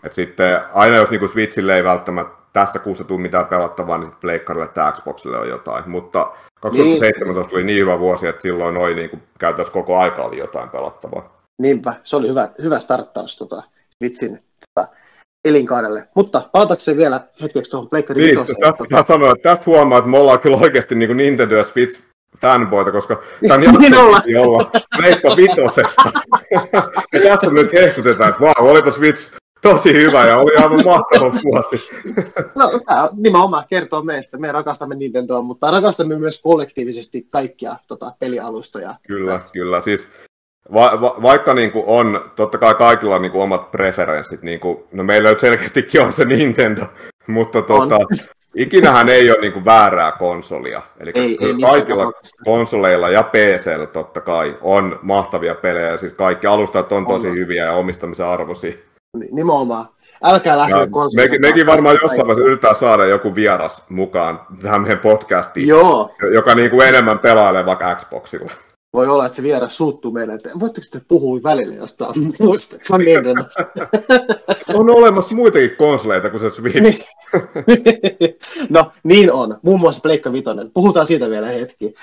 [0.05, 4.07] et sitten aina jos niin kuin Switchille ei välttämättä tästä kuussa tule mitään pelattavaa, niin
[4.07, 5.85] sitten pleikkarille tai Xboxille on jotain.
[5.91, 7.57] Mutta 2017 Niin.
[7.57, 11.35] oli niin hyvä vuosi, että silloin noin niin kuin, käytännössä koko aika oli jotain pelattavaa.
[11.63, 13.63] Niinpä, se oli hyvä, hyvä starttaus tota,
[14.03, 14.43] Switchin
[14.75, 14.89] tota,
[15.45, 16.09] elinkaarelle.
[16.15, 20.11] Mutta palatakseen vielä hetkeksi tuohon Pleikkari Niin, vitoseen, tästä tota- sanoa, että tästä huomaa, että
[20.11, 22.01] me ollaan kyllä oikeasti niin kuin Nintendo ja Switch
[22.41, 24.23] fanboita, koska tämän Niin jakson ollaan.
[24.23, 26.03] piti olla Pleikka vitosesta.
[27.13, 29.33] ja tässä nyt hehkutetaan, että vau, olipa Switch
[29.63, 31.91] tosi hyvä ja oli aivan mahtava vuosi.
[32.55, 34.39] No, tämä nimenomaan kertoo meistä.
[34.39, 38.95] Me rakastamme Nintendoa, mutta rakastamme myös kollektiivisesti kaikkia tota, pelialustoja.
[39.07, 39.81] Kyllä, kyllä.
[39.81, 40.09] Siis
[40.75, 44.61] va- va- vaikka niin kuin on, totta kai kaikilla on niin kuin omat preferenssit, niin
[44.61, 46.83] kuin, no meillä nyt selkeästikin on se Nintendo,
[47.27, 47.99] mutta tota,
[48.55, 50.83] ikinähän ei ole niin väärää konsolia.
[51.01, 52.13] Eli Ei, ei kaikilla
[52.45, 57.35] konsoleilla ja PCllä totta kai on mahtavia pelejä, siis kaikki alustat on tosi On.
[57.35, 58.73] hyviä ja omistamisen arvoisia.
[59.17, 59.87] Ni- Nimenomaan.
[60.23, 61.29] Älkää lähteä konsolille.
[61.29, 66.55] mekin, mekin varmaan jossain vaiheessa yritetään saada joku vieras mukaan tähän meidän podcastiin, Joo, joka
[66.55, 68.51] niin kuin enemmän pelailee vaikka Xboxilla.
[68.95, 72.77] Voi olla, että se vieras suuttuu meille, että voitteko te puhua välillä jostain muusta?
[74.75, 76.81] On olemassa muitakin konsoleita kuin se Switch.
[76.81, 76.99] Niin.
[78.71, 79.59] no, niin on.
[79.63, 80.71] Muun muassa Pleikka Vitoinen.
[80.71, 81.95] Puhutaan siitä vielä hetki.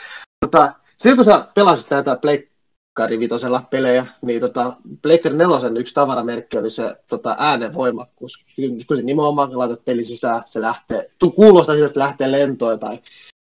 [0.45, 6.57] Tota, silloin kun sä pelasit näitä Pleikkari Vitosella pelejä, niin tota, Pleikkari nelosen yksi tavaramerkki
[6.57, 8.45] oli se tota, äänenvoimakkuus.
[8.87, 12.99] Kun se nimenomaan laitat peli sisään, se lähtee, tu- kuulostaa siltä, että lähtee lentoon tai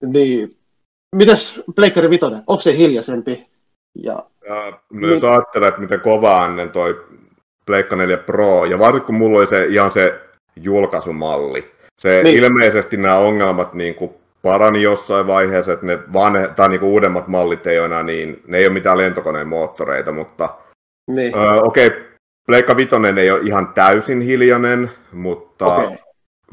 [0.05, 0.57] niin.
[1.13, 3.47] Mitäs Pleikkari Vitoinen, onko se hiljaisempi?
[3.95, 7.01] Ja, Ja, no jos ajattelee, että miten kova ennen toi
[7.65, 10.21] Pleikka 4 Pro, ja varsinkin kun mulla oli se ihan se
[10.55, 12.23] julkaisumalli, se Niin.
[12.23, 12.37] niin.
[12.43, 14.11] ilmeisesti nämä ongelmat niin kuin
[14.41, 18.41] parani jossain vaiheessa, että ne vanhe, tai niin kuin uudemmat mallit ei ole enää niin,
[18.47, 20.49] ne ei ole mitään lentokoneen moottoreita, mutta
[21.07, 21.99] niin, öö, okei, okay,
[22.47, 25.97] Pleikka Vitonen ei ole ihan täysin hiljainen, mutta okay.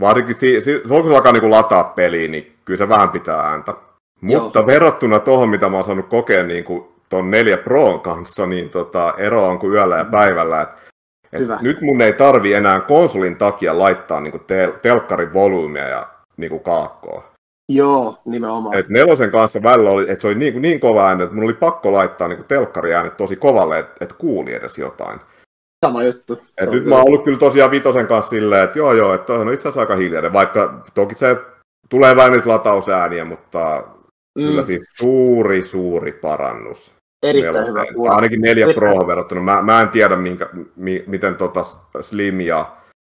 [0.00, 3.08] varsinkin si- si- silloin kun se alkaa niin kuin lataa peliä, niin kyllä se vähän
[3.08, 3.74] pitää ääntä.
[4.20, 4.66] Mutta Joo.
[4.66, 9.14] verrattuna tuohon, mitä mä oon saanut kokea niin kuin ton 4 Proon kanssa, niin tota,
[9.18, 10.60] ero on kuin yöllä ja päivällä.
[10.62, 10.68] Et,
[11.32, 11.58] et Hyvä.
[11.60, 16.06] nyt mun ei tarvi enää konsolin takia laittaa niin kuin tel- telkkarin volyymia ja
[16.36, 17.30] niin kuin kaakkoa.
[17.72, 18.76] Joo, nimenomaan.
[18.78, 21.54] Et nelosen kanssa välillä oli, että se oli niin, niin kova ääni, että mun oli
[21.54, 25.20] pakko laittaa niin kuin telkkari äänet tosi kovalle, että, että kuuli edes jotain.
[25.86, 26.32] Sama juttu.
[26.58, 29.32] Et nyt kyllä- mä oon ollut kyllä tosiaan vitosen kanssa silleen, että joo joo, että
[29.32, 31.36] on itse asiassa aika hiljainen, vaikka toki se
[31.88, 33.84] tulee vähän nyt latausääniä, mutta
[34.38, 34.44] mm.
[34.46, 36.94] kyllä siis suuri, suuri parannus.
[37.22, 37.70] Erittäin neloseen.
[37.70, 38.14] hyvä kuulla.
[38.14, 39.40] Ainakin neljä Erittäin- Pro verrattuna.
[39.40, 41.66] Mä, mä en tiedä, minkä, mi, miten tota
[42.00, 42.76] Slim ja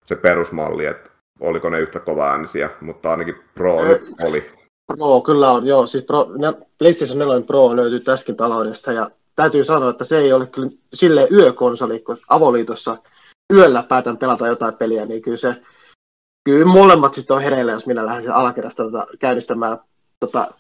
[0.07, 4.51] se perusmalli, että oliko ne yhtä kova äänisiä, mutta ainakin Pro nyt oli.
[4.97, 5.87] Pro, kyllä on, joo.
[5.87, 10.33] Siis Pro, ne, PlayStation 4 Pro löytyy tässäkin taloudesta ja täytyy sanoa, että se ei
[10.33, 12.97] ole kyllä sille yökonsoli, kun avoliitossa
[13.53, 15.57] yöllä päätän pelata jotain peliä, niin kyllä se,
[16.45, 19.79] kyllä molemmat sitten on hereillä, jos minä lähden sen alakerrasta tota, käynnistämään
[20.21, 20.55] tota,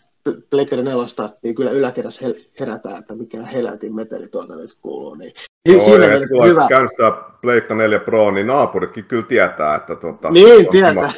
[0.51, 1.05] Pleikkari 4,
[1.43, 5.15] niin kyllä yläkerrassa hel- herätään, että mikä helvetin meteli tuolta nyt kuuluu.
[5.15, 5.33] Niin.
[5.69, 6.67] Joo, siinä ja hyvä.
[6.69, 7.13] käynnistää
[7.43, 11.13] Pleikka 4 Pro, niin naapuritkin kyllä tietää, että tota, Niin, tietää.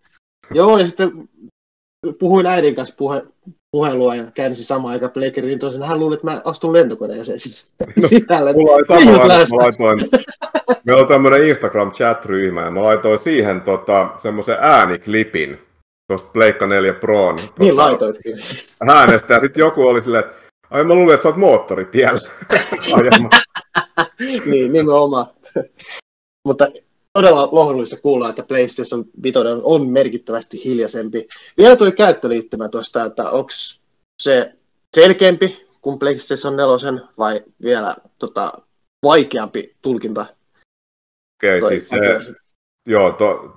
[0.54, 1.28] Joo, ja sitten
[2.18, 3.22] puhuin äidin kanssa puhe,
[3.70, 7.74] puhelua ja käynnisin samaan aikaan Blakerin, niin toisin hän luuli, että mä astun lentokoneeseen siis
[8.08, 8.52] sisälle.
[8.52, 9.56] Mulla oli Vihut sama, lähdössä.
[9.56, 10.00] mä laitoin,
[10.84, 15.58] meillä on tämmöinen Instagram chat-ryhmä, ja mä laitoin siihen tota, semmoisen ääniklipin
[16.08, 18.36] tuosta Pleikka 4 Proon Niin laitoitkin.
[18.88, 20.36] äänestä, ja sitten joku oli silleen, että
[20.70, 22.20] ai mä luulin, että sä oot moottoritiellä
[24.46, 25.26] niin, nimenomaan.
[26.48, 26.68] Mutta
[27.12, 31.28] todella lohdullista kuulla, että PlayStation 5 on merkittävästi hiljaisempi.
[31.58, 33.50] Vielä tuo käyttöliittymä tuosta, että onko
[34.22, 34.52] se
[34.96, 38.52] selkeämpi kuin PlayStation 4 vai vielä tota,
[39.04, 40.26] vaikeampi tulkinta?
[41.38, 42.32] Okei, toi siis se,
[42.86, 43.56] joo, to,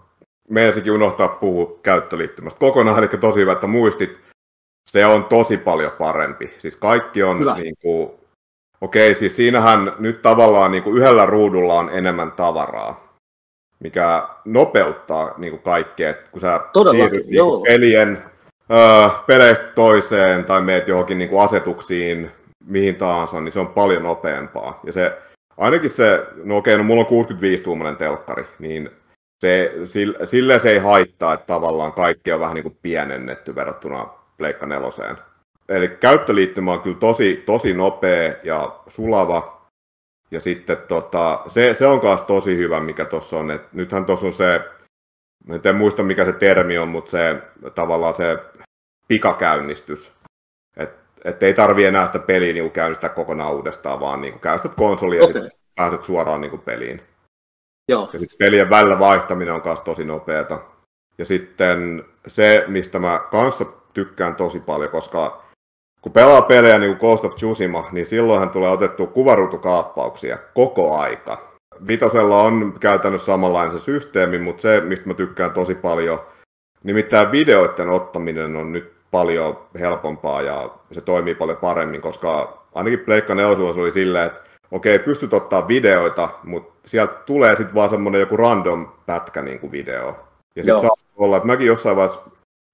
[0.49, 4.17] meiltäkin unohtaa puhua käyttöliittymästä kokonaan, eli tosi hyvä, että muistit.
[4.89, 6.53] Se on tosi paljon parempi.
[6.57, 7.55] Siis kaikki on Hyvä.
[7.55, 8.11] niin kuin,
[8.81, 13.05] okei, siis siinähän nyt tavallaan niin kuin yhdellä ruudulla on enemmän tavaraa.
[13.79, 18.23] mikä nopeuttaa niin kuin kaikkea, että kun sä Todellakin, siirryt niin kuin pelien
[18.71, 22.31] öö, peleistä toiseen tai meet johonkin niin kuin asetuksiin,
[22.65, 24.79] mihin tahansa, niin se on paljon nopeampaa.
[24.83, 25.17] Ja se,
[25.57, 28.89] ainakin se, no okei, no mulla on 65-tuumainen telkkari, niin
[29.39, 29.71] se,
[30.25, 35.17] sille, se ei haittaa, että tavallaan kaikki on vähän niin kuin pienennetty verrattuna Pleikka neloseen.
[35.69, 39.55] Eli käyttöliittymä on kyllä tosi, tosi nopea ja sulava.
[40.31, 43.51] Ja sitten tota, se, se on myös tosi hyvä, mikä tuossa on.
[43.51, 44.55] Et nythän tuossa on se,
[45.49, 47.41] en en muista mikä se termi on, mutta se
[47.75, 48.37] tavallaan se
[49.07, 50.11] pikakäynnistys.
[50.77, 55.19] Että et ei tarvi enää sitä peliä niin käynnistää kokonaan uudestaan, vaan niin käynnistät konsolia
[55.19, 57.01] ja Okei, sitten pääset suoraan niin peliin.
[57.87, 58.09] Joo.
[58.13, 60.59] Ja sitten pelien välillä vaihtaminen on myös tosi nopeata.
[61.17, 65.45] Ja sitten se, mistä mä kanssa tykkään tosi paljon, koska
[66.01, 71.55] kun pelaa pelejä niin kuin Ghost of Tsushima, niin silloinhan tulee otettu kuvaruutukaappauksia koko aika.
[71.87, 76.19] Vitosella on käytännössä samanlainen se systeemi, mutta se, mistä mä tykkään tosi paljon,
[76.83, 83.35] nimittäin videoiden ottaminen on nyt paljon helpompaa ja se toimii paljon paremmin, koska ainakin Pleikka
[83.35, 88.21] 4 se oli silleen, että okei, pystyt ottaa videoita, mutta sieltä tulee sitten vaan semmoinen
[88.21, 90.07] joku random pätkä niin kuin video.
[90.55, 92.25] Ja sitten saa olla, että mäkin jossain vaiheessa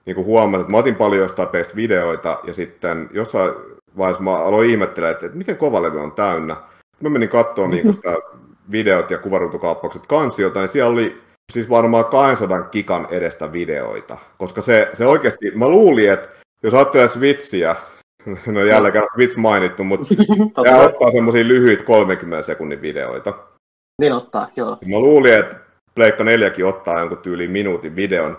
[0.06, 3.52] niin kuin huomasin, että mä otin paljon jostain peistä videoita, ja sitten jossain
[3.98, 6.56] vaiheessa mä aloin ihmettelemään, että, että miten kovalevy on täynnä.
[7.04, 8.18] Mä menin katsoa niin kuin sitä
[8.72, 11.22] videot ja kuvaruutukaappaukset kansiota, niin siellä oli
[11.54, 14.18] siis varmaan 200 gigan edestä videoita.
[14.38, 16.30] Koska se, se oikeasti, mä luulin, että
[16.64, 17.76] jos ajattelee Switchiä,
[18.54, 20.08] no jälleen kerran Switch mainittu, mutta.
[20.64, 23.34] Tämä ottaa semmoisia lyhyitä 30 sekunnin videoita.
[24.02, 24.78] Niin ottaa, joo.
[24.86, 25.56] Mä luulin, että
[25.96, 28.38] Pleikka 4 ottaa jonkun tyyliin minuutin videon,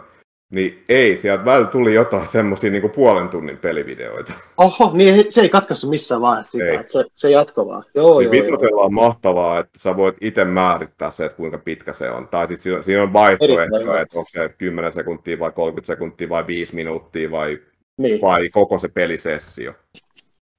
[0.52, 4.32] niin ei, sieltä välillä tuli jotain semmoisia niinku puolen tunnin pelivideoita.
[4.58, 6.76] Oho, niin se ei katkaistu missään vaiheessa sitä, Ei.
[6.76, 7.84] että se, se jatko vaan.
[7.94, 8.46] Joo, Niin joo, joo.
[8.46, 12.28] vitosella on mahtavaa, että sä voit itse määrittää se, että kuinka pitkä se on.
[12.28, 16.46] Tai sitten siinä, siinä on vaihtoehtoja, että onko se 10 sekuntia vai 30 sekuntia vai
[16.46, 17.58] 5 minuuttia vai,
[17.98, 18.20] Niin.
[18.20, 19.74] vai koko se pelisessio.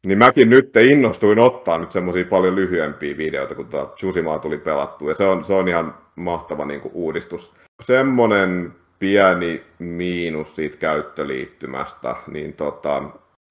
[0.08, 5.10] Niin mäkin nyt innostuin ottaa nyt semmoisia paljon lyhyempiä videoita, kun tuota Tsushimaa tuli pelattua.
[5.10, 7.54] Ja se on, se on ihan mahtava niin kuin, uudistus.
[7.84, 13.04] Semmoinen pieni miinus siitä käyttöliittymästä, niin tota,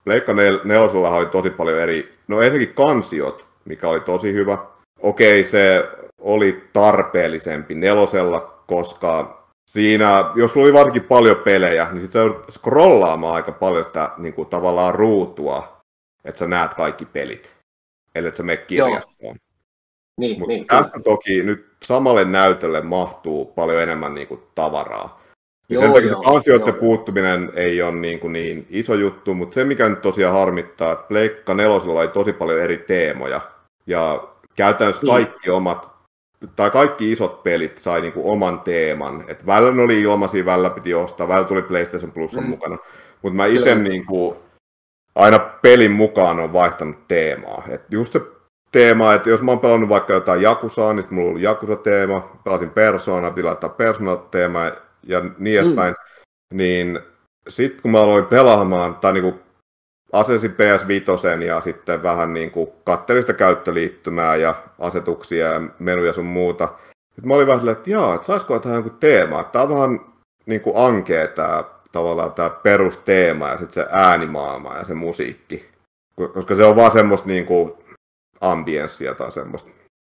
[0.05, 4.59] Pleikka nel- oli tosi paljon eri, no ensinnäkin kansiot, mikä oli tosi hyvä.
[5.01, 9.42] Okei, se oli tarpeellisempi nelosella, koska
[9.73, 14.11] siinä, jos sulla oli varsinkin paljon pelejä, niin sit sä joudut scrollaamaan aika paljon sitä
[14.19, 15.83] niin kuin, tavallaan ruutua,
[16.25, 17.53] että sä näet kaikki pelit,
[18.15, 19.37] ellei sä mene kirjastoon.
[20.21, 20.67] Niin, Mutta niin.
[20.67, 25.23] tästä toki nyt samalle näytölle mahtuu paljon enemmän niin kuin, tavaraa.
[25.69, 26.81] Ja Joo, sen takia joo, se kansioiden joo.
[26.81, 31.05] puuttuminen ei ole niin, kuin niin iso juttu, mutta se mikä nyt tosiaan harmittaa, että
[31.09, 33.41] Pleikka nelosella oli tosi paljon eri teemoja.
[33.87, 35.92] Ja käytännössä kaikki omat,
[36.57, 39.25] tai kaikki isot pelit sai niin kuin oman teeman.
[39.29, 42.51] Et välillä ne oli ilmaisia, välillä piti ostaa, välillä tuli PlayStation Plusan Mm.
[42.51, 42.79] mukana.
[43.23, 44.37] Mutta mä itse niin kuin,
[45.15, 47.63] aina pelin mukaan on vaihtanut teemaa.
[47.69, 48.21] Et just se
[48.73, 53.31] teema, että jos mä oon pelannut vaikka jotain Jakusaa, niin mulla ollut Jakusa-teema, pelasin Persona,
[53.31, 54.61] piti laittaa Persona-teema
[55.07, 55.95] ja niin edespäin,
[56.53, 57.01] niin
[57.49, 59.41] sitten kun mä aloin pelaamaan, tai niinku
[60.13, 66.69] asensin PS5 ja sitten vähän niinku kattelin sitä käyttöliittymää ja asetuksia ja menuja sun muuta.
[67.15, 70.01] Sitten mä olin vähän silleen, että jaa, että saisiko tähän joku teema, tää on vähän
[70.47, 75.69] niinku ankea tää tavallaan tää perusteema ja sitten se äänimaailma ja se musiikki.
[76.35, 77.79] Koska se on vaan semmoista niinku
[78.41, 79.71] ambienssia tai semmoista.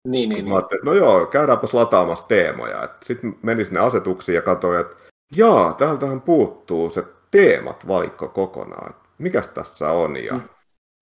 [0.08, 0.54] Niin, niin, Mä niin.
[0.54, 2.88] ajattelin, että no joo, käydäänpäs lataamassa teemoja.
[3.02, 4.96] Sitten menin sinne asetuksiin ja katsoin, että
[5.36, 8.94] jaa, täältähän puuttuu se teemat valikko kokonaan.
[9.18, 10.16] Mikäs tässä on?
[10.16, 10.40] Ja Mm.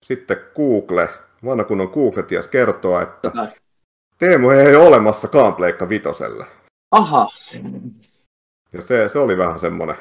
[0.05, 1.09] sitten Google,
[1.45, 3.49] vanha kunnon Google ties kertoa, että Näin.
[4.17, 6.45] teemoja ei ole olemassakaan Pleikka Vitoselle.
[6.91, 7.27] Aha,
[8.73, 9.95] Ja se, se oli vähän semmoinen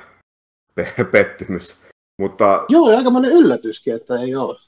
[0.74, 1.76] pe- pettymys.
[2.18, 4.58] Mutta joo, ja aikamoinen yllätyskin, että ei ole.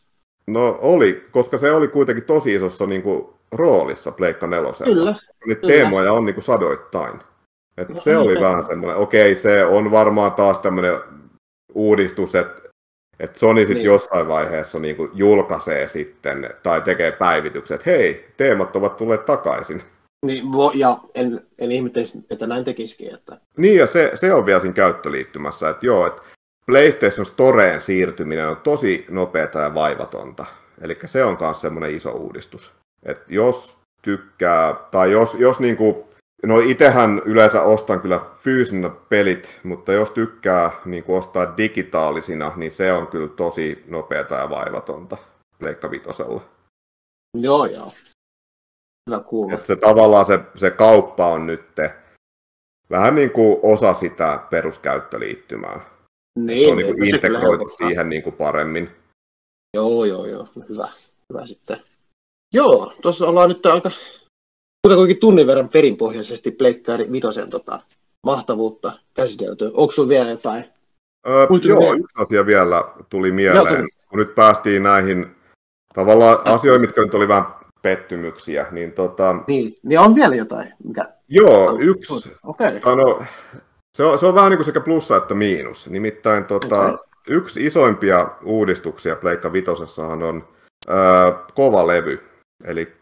[0.46, 4.94] no oli, koska se oli kuitenkin tosi isossa niin kuin, roolissa Pleikka nelosella.
[4.94, 5.14] Kyllä,
[5.46, 5.74] Niitä Kyllä.
[5.74, 7.20] teemoja on niin kuin sadoittain.
[7.76, 10.98] Et No, se oli vähän semmoinen, okei, se on varmaan taas tämmöinen
[11.74, 12.62] uudistus, että
[13.20, 13.84] et Sony sitten Niin.
[13.84, 19.82] jossain vaiheessa niin kuin julkaisee sitten tai tekee päivitykset, että hei, teemat ovat tulleet takaisin.
[20.26, 20.44] niin,
[20.74, 23.14] ja en, en ihmettelisi, että näin tekisikin.
[23.14, 23.36] Että...
[23.56, 26.22] Niin, ja se, se on vielä siinä käyttöliittymässä, että joo, että
[26.66, 30.44] PlayStation Storeen siirtyminen on tosi nopeata ja vaivatonta.
[30.80, 32.72] Eli se on myös semmoinen iso uudistus.
[33.02, 36.08] Et jos tykkää, tai jos, jos niinku,
[36.46, 42.92] no itehän yleensä ostan kyllä fyysinä pelit, mutta jos tykkää niinku ostaa digitaalisina, niin se
[42.92, 45.16] on kyllä tosi nopeata ja vaivatonta
[45.58, 46.40] Pleikka Vitosella.
[47.40, 47.92] Joo, joo.
[49.10, 49.54] Hyvä kuulla.
[49.54, 51.64] Et se tavallaan se, se kauppa on nyt
[52.90, 55.80] vähän niin kuin osa sitä peruskäyttöliittymää.
[56.38, 58.90] Niin, se on niin kuin niin, integroitu siihen niin kuin paremmin.
[59.76, 60.48] Joo, joo, joo.
[60.68, 60.88] Hyvä.
[61.32, 61.76] Hyvä sitten.
[62.54, 63.90] Joo, tuossa ollaan nyt aika
[64.88, 67.80] kuitenkin tunnin verran perinpohjaisesti Pleikkari Vitosen tota,
[68.22, 69.64] mahtavuutta käsitelty.
[69.64, 70.64] Onko sinulla vielä jotain?
[71.28, 71.94] Öö, joo, vielä?
[71.94, 73.78] yksi asia vielä tuli mieleen.
[73.78, 75.36] Joo, kun nyt päästiin näihin
[75.94, 77.44] tavallaan asioihin, mitkä nyt oli vähän
[77.82, 79.36] pettymyksiä, niin tota...
[79.46, 81.04] Niin, niin on vielä jotain, mikä...
[81.28, 82.32] Joo, oh, yksi...
[82.42, 82.80] Okay.
[82.96, 83.22] No,
[83.96, 85.90] se, on, se on vähän niin kuin sekä plussa että miinus.
[85.90, 86.98] Nimittäin tota, okay.
[87.28, 90.48] yksi isoimpia uudistuksia Pleikka Vitosessahan on
[90.88, 92.20] öö, kova levy.
[92.64, 92.92] Eli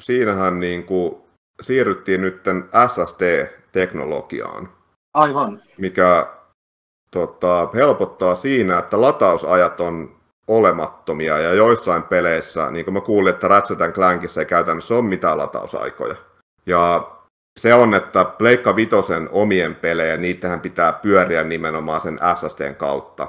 [0.00, 1.16] siinähän niin kuin
[1.60, 2.42] siirryttiin nyt
[2.88, 4.68] SSD-teknologiaan.
[5.14, 5.62] Aivan.
[5.78, 6.26] Mikä
[7.10, 10.16] tota, helpottaa siinä, että latausajat on
[10.48, 15.38] olemattomia ja joissain peleissä, niin kuin mä kuulin, että Ratchet Clankissa ei käytännössä ole mitään
[15.38, 16.16] latausaikoja.
[16.66, 17.10] Ja
[17.60, 23.28] se on, että Pleikka Vitosen omien pelejä, niitähän pitää pyöriä nimenomaan sen SSDn kautta.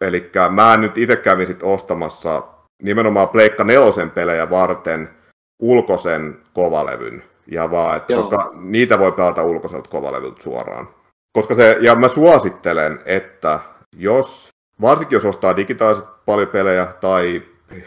[0.00, 2.42] Eli mä nyt itse kävin sit ostamassa
[2.82, 5.17] nimenomaan Pleikka nelosen pelejä varten
[5.58, 7.22] ulkoisen kovalevyn.
[7.50, 10.88] Ja vaan, että koska niitä voi pelata ulkoiselta kovalevyltä suoraan.
[11.32, 13.60] Koska se, ja mä suosittelen, että
[13.96, 14.48] jos,
[14.80, 17.42] varsinkin jos ostaa digitaalisesti paljon pelejä, tai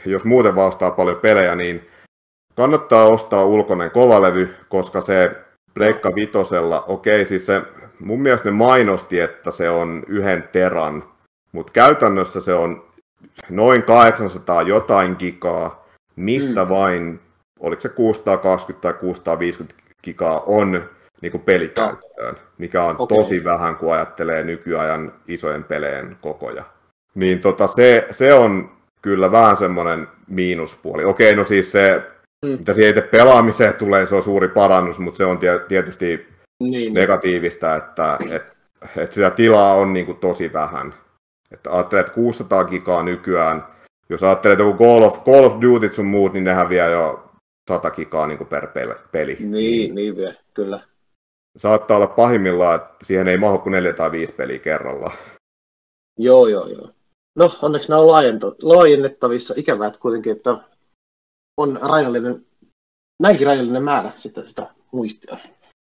[0.05, 1.88] jos muuten vaan ostaa paljon pelejä, niin
[2.55, 5.36] kannattaa ostaa ulkoinen kovalevy, koska se
[5.74, 7.61] Pleikka Vitosella, okei, siis se,
[7.99, 11.03] mun mielestä ne mainosti, että se on yhden teran,
[11.51, 12.84] mutta käytännössä se on
[13.49, 16.69] noin 800 jotain gigaa, mistä mm.
[16.69, 17.19] vain,
[17.62, 20.89] oliko se 620 tai 650 gigaa on
[21.22, 23.18] niin kuin pelikäyttöön, mikä on okay.
[23.18, 26.64] tosi vähän, kun ajattelee nykyajan isojen peleen kokoja.
[27.16, 31.05] Niin tota, se, se on kyllä vähän semmoinen miinuspuoli.
[31.05, 32.01] Okei, no siis se,
[32.45, 32.51] mm.
[32.51, 36.28] mitä siitä pelaamiseen tulee, se on suuri parannus, mutta se on tietysti
[36.59, 36.93] niin.
[36.93, 38.51] negatiivista, että et,
[38.97, 40.93] et sitä tilaa on niin kuin tosi vähän.
[41.51, 43.68] Että ajattelet, että 600 gigaa nykyään,
[44.09, 47.30] jos ajattelet joku Call of, Call of Duty sun muut, niin nehän vie jo
[47.68, 48.68] 100 gigaa niin kuin per
[49.12, 49.38] peli.
[49.39, 50.80] Niin, niin vie, kyllä
[51.57, 55.18] saattaa olla pahimmillaan, että siihen ei mahu kuin neljä tai viisi peliä kerrallaan.
[56.20, 56.89] Joo, joo, joo.
[57.36, 58.07] No, onneksi nämä on
[58.62, 59.53] laajennettavissa.
[59.57, 60.57] Ikävää, että kuitenkin, että
[61.57, 62.45] on rajallinen,
[63.22, 65.38] näinkin rajallinen määrä sitä, sitä muistia.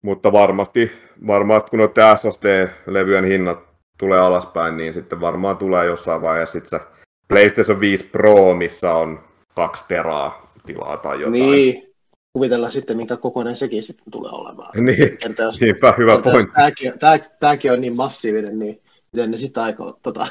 [0.01, 0.91] Mutta varmasti,
[1.27, 3.59] varmaan kun noiden SSD-levyjen hinnat
[3.97, 6.85] tulee alaspäin, niin sitten varmaan tulee jossain vaiheessa sitten se
[7.27, 9.23] PlayStation 5 Pro, missä on
[9.55, 11.33] kaksi teraa tilaa tai jotain.
[11.33, 11.93] Niin,
[12.33, 14.85] kuvitella sitten, minkä kokoinen sekin sitten tulee olemaan.
[14.85, 16.55] Niin, entä jos, niinpä, hyvä entä pointti.
[16.55, 20.27] Tämäkin, tämä, tämäkin on niin massiivinen, niin miten ne sitten aikoo tota.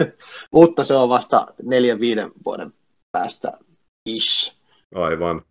[0.52, 2.72] Mutta se on vasta neljän viiden vuoden
[3.12, 3.52] päästä
[4.06, 4.54] ish.
[4.94, 5.42] Aivan.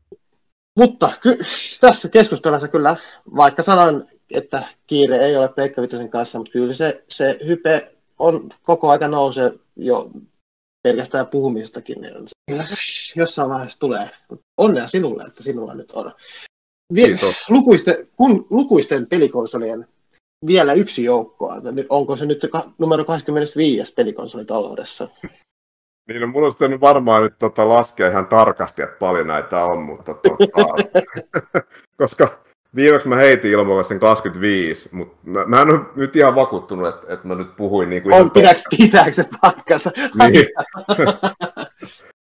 [0.78, 1.40] Mutta ky-
[1.82, 2.96] tässä keskustelussa kyllä,
[3.36, 5.50] vaikka sanoin, että kiire ei ole
[5.82, 10.12] Vitosen kanssa, mutta kyllä se, se hype on koko aika nousee jo
[10.84, 12.14] pelkästään puhumistakin, niin
[12.52, 12.76] kyllä se
[13.16, 14.10] jossain vaiheessa tulee.
[14.58, 16.12] Onnea sinulle, että sinulla nyt on.
[16.94, 17.20] Vie,
[17.50, 19.88] lukuisten, kun, lukuisten pelikonsolien
[20.48, 21.56] vielä yksi joukkoa.
[21.90, 22.42] Onko se nyt
[22.78, 25.08] numero 25 pelikonsoli taloudessa?
[26.08, 30.14] Niin, no mulla olisi varmaan nyt tota laskea ihan tarkasti, että paljon näitä on, mutta
[30.14, 30.68] tota,
[31.98, 32.44] koska
[32.76, 37.14] Viimeksi mä heitin ilmoille sen 25, mutta mä, mä en ole nyt ihan vakuuttunut, että,
[37.14, 38.14] että mä nyt puhuin niin kuin...
[38.14, 39.92] On, pitääkö, pitääkö se paikkansa?
[39.98, 40.46] Niin.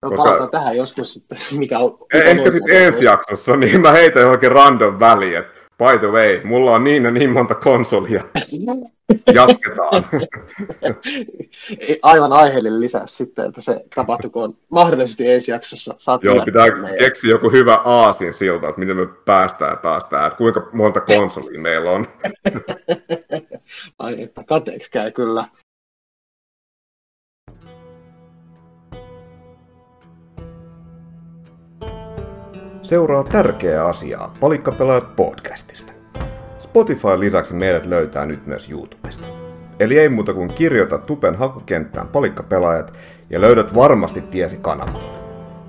[0.02, 0.16] no Koska...
[0.16, 1.98] palataan tähän joskus sitten, mikä on...
[2.14, 6.70] Ehkä sitten ensi jaksossa, niin mä heitän johonkin random väliin, että by the way, mulla
[6.70, 8.24] on niin ja niin monta konsolia.
[9.34, 10.04] Jatketaan.
[12.02, 15.94] Aivan aiheellinen lisäys sitten, että se tapahtukoon mahdollisesti ensi jaksossa.
[15.98, 16.66] Saat Joo, pitää
[16.98, 21.60] keksiä joku hyvä aasin siltä, että miten me päästään taas tähän, että kuinka monta konsolia
[21.60, 22.06] meillä on.
[23.98, 25.44] Ai että kateeksi käy kyllä.
[32.82, 35.92] Seuraa tärkeää asiaa Palikkapelaajat podcastista.
[36.58, 39.26] Spotify lisäksi meidät löytää nyt myös YouTubesta.
[39.80, 42.92] Eli ei muuta kuin kirjoita Tupen hakukenttään palikkapelaajat
[43.30, 45.18] ja löydät varmasti tiesi kanavalle.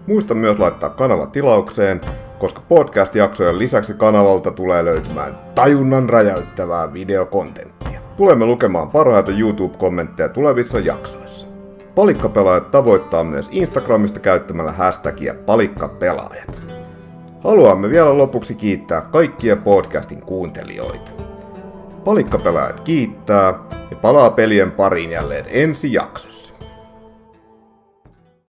[0.08, 2.02] Muista myös laittaa kanava tilaukseen,
[2.40, 8.02] koska podcast-jaksojen lisäksi kanavalta tulee löytymään tajunnan räjäyttävää videokontenttia.
[8.18, 11.48] Tulemme lukemaan parhaita YouTube-kommentteja tulevissa jaksoissa.
[11.96, 16.73] Palikkapelaajat tavoittaa myös Instagramista käyttämällä hashtagia palikkapelaajat.
[17.44, 21.12] Haluamme vielä lopuksi kiittää kaikkia podcastin kuuntelijoita.
[22.04, 23.54] Palikkapelaajat kiittää
[23.92, 26.43] ja palaa pelien pariin jälleen ensi jaksossa.